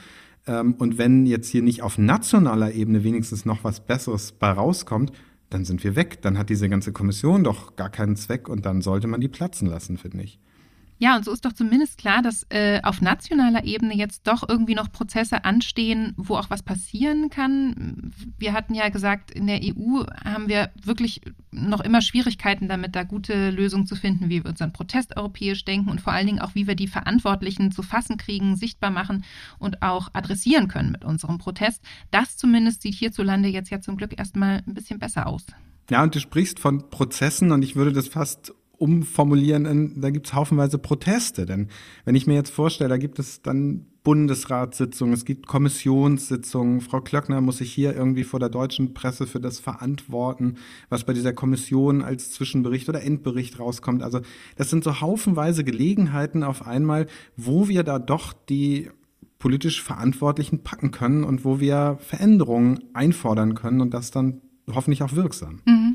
Ähm, 0.47 0.75
und 0.75 0.99
wenn 0.99 1.25
jetzt 1.25 1.49
hier 1.49 1.63
nicht 1.63 1.83
auf 1.83 1.99
nationaler 1.99 2.73
Ebene 2.73 3.05
wenigstens 3.05 3.45
noch 3.45 3.65
was 3.65 3.87
Besseres 3.87 4.33
bei 4.33 4.51
rauskommt, 4.51 5.13
dann 5.51 5.65
sind 5.65 5.85
wir 5.85 5.95
weg. 5.95 6.21
Dann 6.23 6.37
hat 6.37 6.51
diese 6.51 6.69
ganze 6.69 6.93
Kommission 6.93 7.45
doch 7.45 7.77
gar 7.77 7.91
keinen 7.91 8.17
Zweck 8.17 8.49
und 8.49 8.67
dann 8.67 8.83
sollte 8.83 9.07
man 9.07 9.21
die 9.21 9.29
platzen 9.29 9.69
lassen, 9.69 9.97
finde 9.99 10.25
ich. 10.25 10.41
Ja, 10.99 11.17
und 11.17 11.25
so 11.27 11.33
ist 11.33 11.45
doch 11.45 11.53
zumindest 11.53 11.99
klar, 11.99 12.23
dass 12.23 12.47
äh, 12.49 12.81
auf 12.83 13.03
nationaler 13.03 13.65
Ebene 13.65 13.95
jetzt 13.95 14.27
doch 14.27 14.49
irgendwie 14.49 14.75
noch 14.75 14.91
Prozesse 14.91 15.45
anstehen, 15.45 16.15
wo 16.17 16.37
auch 16.37 16.49
was 16.49 16.63
passieren 16.63 17.29
kann. 17.29 18.13
Wir 18.39 18.55
hatten 18.55 18.75
ja 18.75 18.89
gesagt, 18.89 19.31
in 19.31 19.47
der 19.47 19.61
EU 19.63 20.05
haben 20.25 20.49
wir 20.49 20.71
wirklich 20.83 21.21
noch 21.51 21.81
immer 21.81 22.01
Schwierigkeiten 22.01 22.67
damit, 22.69 22.97
da 22.97 23.03
gute 23.03 23.51
Lösungen 23.51 23.87
zu 23.87 23.95
finden, 23.95 24.31
wie 24.31 24.43
wir 24.43 24.51
unseren 24.51 24.73
Protest 24.73 25.17
europäisch 25.19 25.65
denken 25.67 25.91
und 25.91 26.01
vor 26.01 26.15
allen 26.15 26.27
Dingen 26.27 26.41
auch, 26.41 26.55
wie 26.55 26.67
wir 26.67 26.77
die 26.77 26.89
Verantwortlichen 26.89 27.73
zu 27.73 27.83
fassen 27.83 28.17
kriegen, 28.17 28.57
sichtbar 28.57 28.91
machen 28.91 29.25
und 29.59 29.83
auch 29.83 30.09
adressieren 30.15 30.69
können 30.69 30.93
mit 30.93 31.05
unserem 31.05 31.37
Protest. 31.37 31.83
Das 32.11 32.39
zumindest 32.39 32.81
sieht 32.81 32.95
hierzulande 32.95 33.49
jetzt 33.49 33.71
ja 33.71 33.81
zum 33.81 33.99
Glück 33.99 34.19
erstmal 34.19 34.63
ein 34.67 34.75
bisschen 34.75 34.99
besser 34.99 35.27
aus. 35.27 35.45
Ja, 35.91 36.03
und 36.03 36.15
du 36.15 36.21
sprichst 36.21 36.59
von 36.59 36.91
Prozessen 36.91 37.53
und 37.53 37.63
ich 37.63 37.77
würde 37.77 37.93
das 37.93 38.09
fast 38.09 38.53
umformulieren, 38.79 39.67
in, 39.67 40.01
da 40.01 40.11
gibt 40.11 40.27
es 40.27 40.35
haufenweise 40.35 40.79
Proteste. 40.79 41.47
Denn 41.47 41.69
wenn 42.05 42.15
ich 42.15 42.27
mir 42.27 42.35
jetzt 42.35 42.51
vorstelle, 42.51 42.91
da 42.91 42.97
gibt 42.97 43.19
es 43.19 43.43
dann 43.43 43.87
Bundesratssitzungen, 44.03 45.15
es 45.15 45.25
gibt 45.25 45.49
Kommissionssitzungen. 45.49 46.81
Frau 46.81 47.01
Klöckner 47.01 47.41
muss 47.41 47.59
sich 47.59 47.73
hier 47.73 47.97
irgendwie 47.97 48.23
vor 48.23 48.39
der 48.39 48.49
deutschen 48.49 48.95
Presse 48.95 49.27
für 49.27 49.41
das 49.41 49.59
verantworten, 49.59 50.59
was 50.89 51.05
bei 51.05 51.13
dieser 51.13 51.33
Kommission 51.33 52.03
als 52.03 52.31
Zwischenbericht 52.31 52.89
oder 52.89 53.03
Endbericht 53.03 53.59
rauskommt. 53.59 54.03
Also 54.03 54.21
das 54.57 54.71
sind 54.71 54.85
so 54.85 55.01
haufenweise 55.01 55.65
Gelegenheiten 55.65 56.45
auf 56.45 56.67
einmal, 56.67 57.07
wo 57.37 57.67
wir 57.67 57.83
da 57.83 57.99
doch 57.99 58.33
die 58.33 58.91
politisch 59.39 59.83
Verantwortlichen 59.83 60.63
packen 60.63 60.91
können 60.91 61.25
und 61.25 61.45
wo 61.45 61.61
wir 61.61 61.99
Veränderungen 62.01 62.85
einfordern 62.95 63.55
können 63.55 63.81
und 63.81 63.93
das 63.93 64.11
dann 64.11 64.41
hoffentlich 64.73 65.03
auch 65.03 65.15
wirksam. 65.15 65.61
Mhm. 65.67 65.86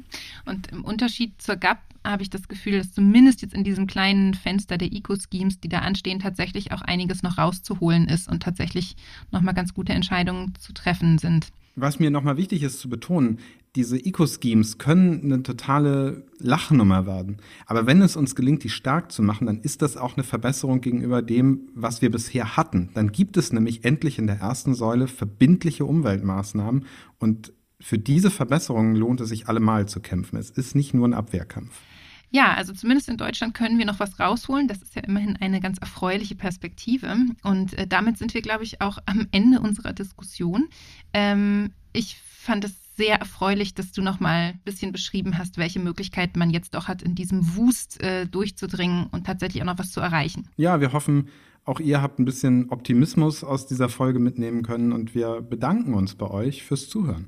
Und 0.45 0.67
im 0.71 0.83
Unterschied 0.83 1.41
zur 1.41 1.55
GAP 1.55 1.79
habe 2.05 2.23
ich 2.23 2.29
das 2.29 2.47
Gefühl, 2.47 2.77
dass 2.77 2.93
zumindest 2.93 3.41
jetzt 3.41 3.53
in 3.53 3.63
diesem 3.63 3.87
kleinen 3.87 4.33
Fenster 4.33 4.77
der 4.77 4.91
Eco-Schemes, 4.91 5.59
die 5.59 5.69
da 5.69 5.79
anstehen, 5.79 6.19
tatsächlich 6.19 6.71
auch 6.71 6.81
einiges 6.81 7.23
noch 7.23 7.37
rauszuholen 7.37 8.07
ist 8.07 8.27
und 8.29 8.41
tatsächlich 8.41 8.95
nochmal 9.31 9.53
ganz 9.53 9.73
gute 9.73 9.93
Entscheidungen 9.93 10.53
zu 10.59 10.73
treffen 10.73 11.17
sind. 11.17 11.47
Was 11.75 11.99
mir 11.99 12.11
nochmal 12.11 12.37
wichtig 12.37 12.63
ist 12.63 12.79
zu 12.79 12.89
betonen, 12.89 13.39
diese 13.75 13.97
Eco-Schemes 13.97 14.77
können 14.77 15.23
eine 15.23 15.43
totale 15.43 16.25
Lachnummer 16.39 17.05
werden. 17.05 17.37
Aber 17.65 17.85
wenn 17.85 18.01
es 18.01 18.17
uns 18.17 18.35
gelingt, 18.35 18.65
die 18.65 18.69
stark 18.69 19.13
zu 19.13 19.23
machen, 19.23 19.47
dann 19.47 19.61
ist 19.61 19.81
das 19.81 19.95
auch 19.95 20.17
eine 20.17 20.25
Verbesserung 20.25 20.81
gegenüber 20.81 21.21
dem, 21.21 21.69
was 21.73 22.01
wir 22.01 22.11
bisher 22.11 22.57
hatten. 22.57 22.89
Dann 22.93 23.13
gibt 23.13 23.37
es 23.37 23.53
nämlich 23.53 23.85
endlich 23.85 24.19
in 24.19 24.27
der 24.27 24.39
ersten 24.39 24.73
Säule 24.73 25.07
verbindliche 25.07 25.85
Umweltmaßnahmen 25.85 26.85
und 27.19 27.53
für 27.81 27.97
diese 27.97 28.31
Verbesserungen 28.31 28.95
lohnt 28.95 29.21
es 29.21 29.29
sich 29.29 29.47
allemal 29.47 29.87
zu 29.87 29.99
kämpfen. 29.99 30.37
Es 30.37 30.49
ist 30.49 30.75
nicht 30.75 30.93
nur 30.93 31.07
ein 31.07 31.13
Abwehrkampf. 31.13 31.71
Ja, 32.33 32.53
also 32.53 32.71
zumindest 32.71 33.09
in 33.09 33.17
Deutschland 33.17 33.53
können 33.53 33.77
wir 33.77 33.85
noch 33.85 33.99
was 33.99 34.17
rausholen. 34.19 34.69
Das 34.69 34.81
ist 34.81 34.95
ja 34.95 35.01
immerhin 35.01 35.35
eine 35.35 35.59
ganz 35.59 35.79
erfreuliche 35.79 36.35
Perspektive. 36.35 37.13
Und 37.43 37.77
äh, 37.77 37.85
damit 37.85 38.17
sind 38.17 38.33
wir, 38.33 38.41
glaube 38.41 38.63
ich, 38.63 38.79
auch 38.79 38.99
am 39.05 39.27
Ende 39.31 39.59
unserer 39.59 39.91
Diskussion. 39.91 40.69
Ähm, 41.13 41.71
ich 41.91 42.17
fand 42.21 42.63
es 42.63 42.73
sehr 42.95 43.19
erfreulich, 43.19 43.73
dass 43.73 43.91
du 43.91 44.01
noch 44.01 44.21
mal 44.21 44.53
ein 44.53 44.61
bisschen 44.63 44.93
beschrieben 44.93 45.37
hast, 45.37 45.57
welche 45.57 45.79
Möglichkeiten 45.79 46.39
man 46.39 46.51
jetzt 46.51 46.73
doch 46.73 46.87
hat, 46.87 47.01
in 47.01 47.15
diesem 47.15 47.55
Wust 47.57 48.01
äh, 48.01 48.25
durchzudringen 48.27 49.07
und 49.11 49.25
tatsächlich 49.25 49.61
auch 49.61 49.67
noch 49.67 49.79
was 49.79 49.91
zu 49.91 49.99
erreichen. 49.99 50.47
Ja, 50.55 50.79
wir 50.79 50.93
hoffen, 50.93 51.27
auch 51.65 51.79
ihr 51.79 52.01
habt 52.01 52.19
ein 52.19 52.25
bisschen 52.25 52.69
Optimismus 52.69 53.43
aus 53.43 53.67
dieser 53.67 53.89
Folge 53.89 54.19
mitnehmen 54.19 54.63
können 54.63 54.93
und 54.93 55.15
wir 55.15 55.41
bedanken 55.41 55.93
uns 55.93 56.15
bei 56.15 56.29
euch 56.29 56.63
fürs 56.63 56.87
Zuhören. 56.87 57.27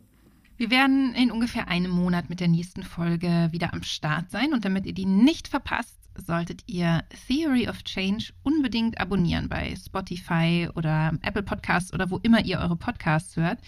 Wir 0.63 0.71
werden 0.71 1.13
in 1.13 1.29
ungefähr 1.29 1.67
einem 1.67 1.91
Monat 1.91 2.29
mit 2.29 2.39
der 2.39 2.47
nächsten 2.47 2.83
Folge 2.83 3.49
wieder 3.51 3.73
am 3.73 3.83
Start 3.83 4.31
sein 4.31 4.53
und 4.53 4.63
damit 4.63 4.85
ihr 4.85 4.93
die 4.93 5.05
nicht 5.05 5.49
verpasst, 5.49 5.99
solltet 6.15 6.63
ihr 6.67 7.03
Theory 7.27 7.67
of 7.67 7.83
Change 7.83 8.31
unbedingt 8.43 8.97
abonnieren 8.97 9.49
bei 9.49 9.75
Spotify 9.75 10.69
oder 10.73 11.19
Apple 11.21 11.43
Podcasts 11.43 11.91
oder 11.93 12.09
wo 12.09 12.17
immer 12.19 12.45
ihr 12.45 12.59
eure 12.59 12.77
Podcasts 12.77 13.35
hört. 13.35 13.59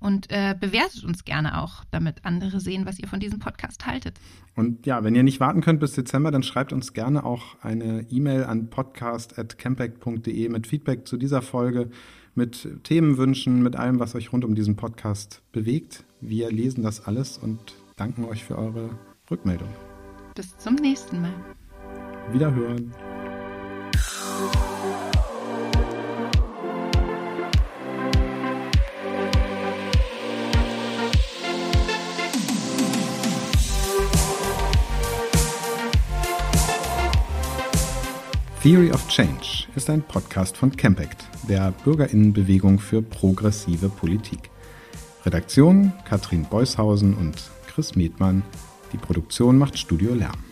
Und 0.00 0.28
äh, 0.32 0.56
bewertet 0.58 1.04
uns 1.04 1.24
gerne 1.24 1.62
auch, 1.62 1.84
damit 1.92 2.24
andere 2.24 2.58
sehen, 2.58 2.84
was 2.84 2.98
ihr 2.98 3.06
von 3.06 3.20
diesem 3.20 3.38
Podcast 3.38 3.86
haltet. 3.86 4.18
Und 4.56 4.86
ja, 4.86 5.04
wenn 5.04 5.14
ihr 5.14 5.22
nicht 5.22 5.38
warten 5.38 5.60
könnt 5.60 5.78
bis 5.78 5.92
Dezember, 5.92 6.32
dann 6.32 6.42
schreibt 6.42 6.72
uns 6.72 6.94
gerne 6.94 7.22
auch 7.22 7.62
eine 7.62 8.06
E-Mail 8.10 8.42
an 8.42 8.70
podcast.campact.de 8.70 10.48
mit 10.48 10.66
Feedback 10.66 11.06
zu 11.06 11.16
dieser 11.16 11.42
Folge 11.42 11.90
mit 12.34 12.68
Themenwünschen, 12.84 13.62
mit 13.62 13.76
allem, 13.76 13.98
was 13.98 14.14
euch 14.14 14.32
rund 14.32 14.44
um 14.44 14.54
diesen 14.54 14.76
Podcast 14.76 15.42
bewegt. 15.52 16.04
Wir 16.20 16.50
lesen 16.50 16.82
das 16.82 17.06
alles 17.06 17.38
und 17.38 17.58
danken 17.96 18.24
euch 18.24 18.44
für 18.44 18.56
eure 18.56 18.90
Rückmeldung. 19.30 19.68
Bis 20.34 20.56
zum 20.58 20.74
nächsten 20.76 21.20
Mal. 21.20 21.34
Wiederhören. 22.32 22.92
Theory 38.62 38.90
of 38.90 39.08
Change 39.08 39.68
ist 39.74 39.88
ein 39.88 40.02
Podcast 40.02 40.54
von 40.54 40.76
Campact, 40.76 41.24
der 41.48 41.72
Bürgerinnenbewegung 41.82 42.78
für 42.78 43.00
progressive 43.00 43.88
Politik. 43.88 44.50
Redaktion 45.24 45.94
Katrin 46.04 46.44
Beushausen 46.44 47.14
und 47.14 47.50
Chris 47.66 47.96
Medmann. 47.96 48.42
Die 48.92 48.98
Produktion 48.98 49.56
macht 49.56 49.78
Studio 49.78 50.12
Lärm. 50.12 50.49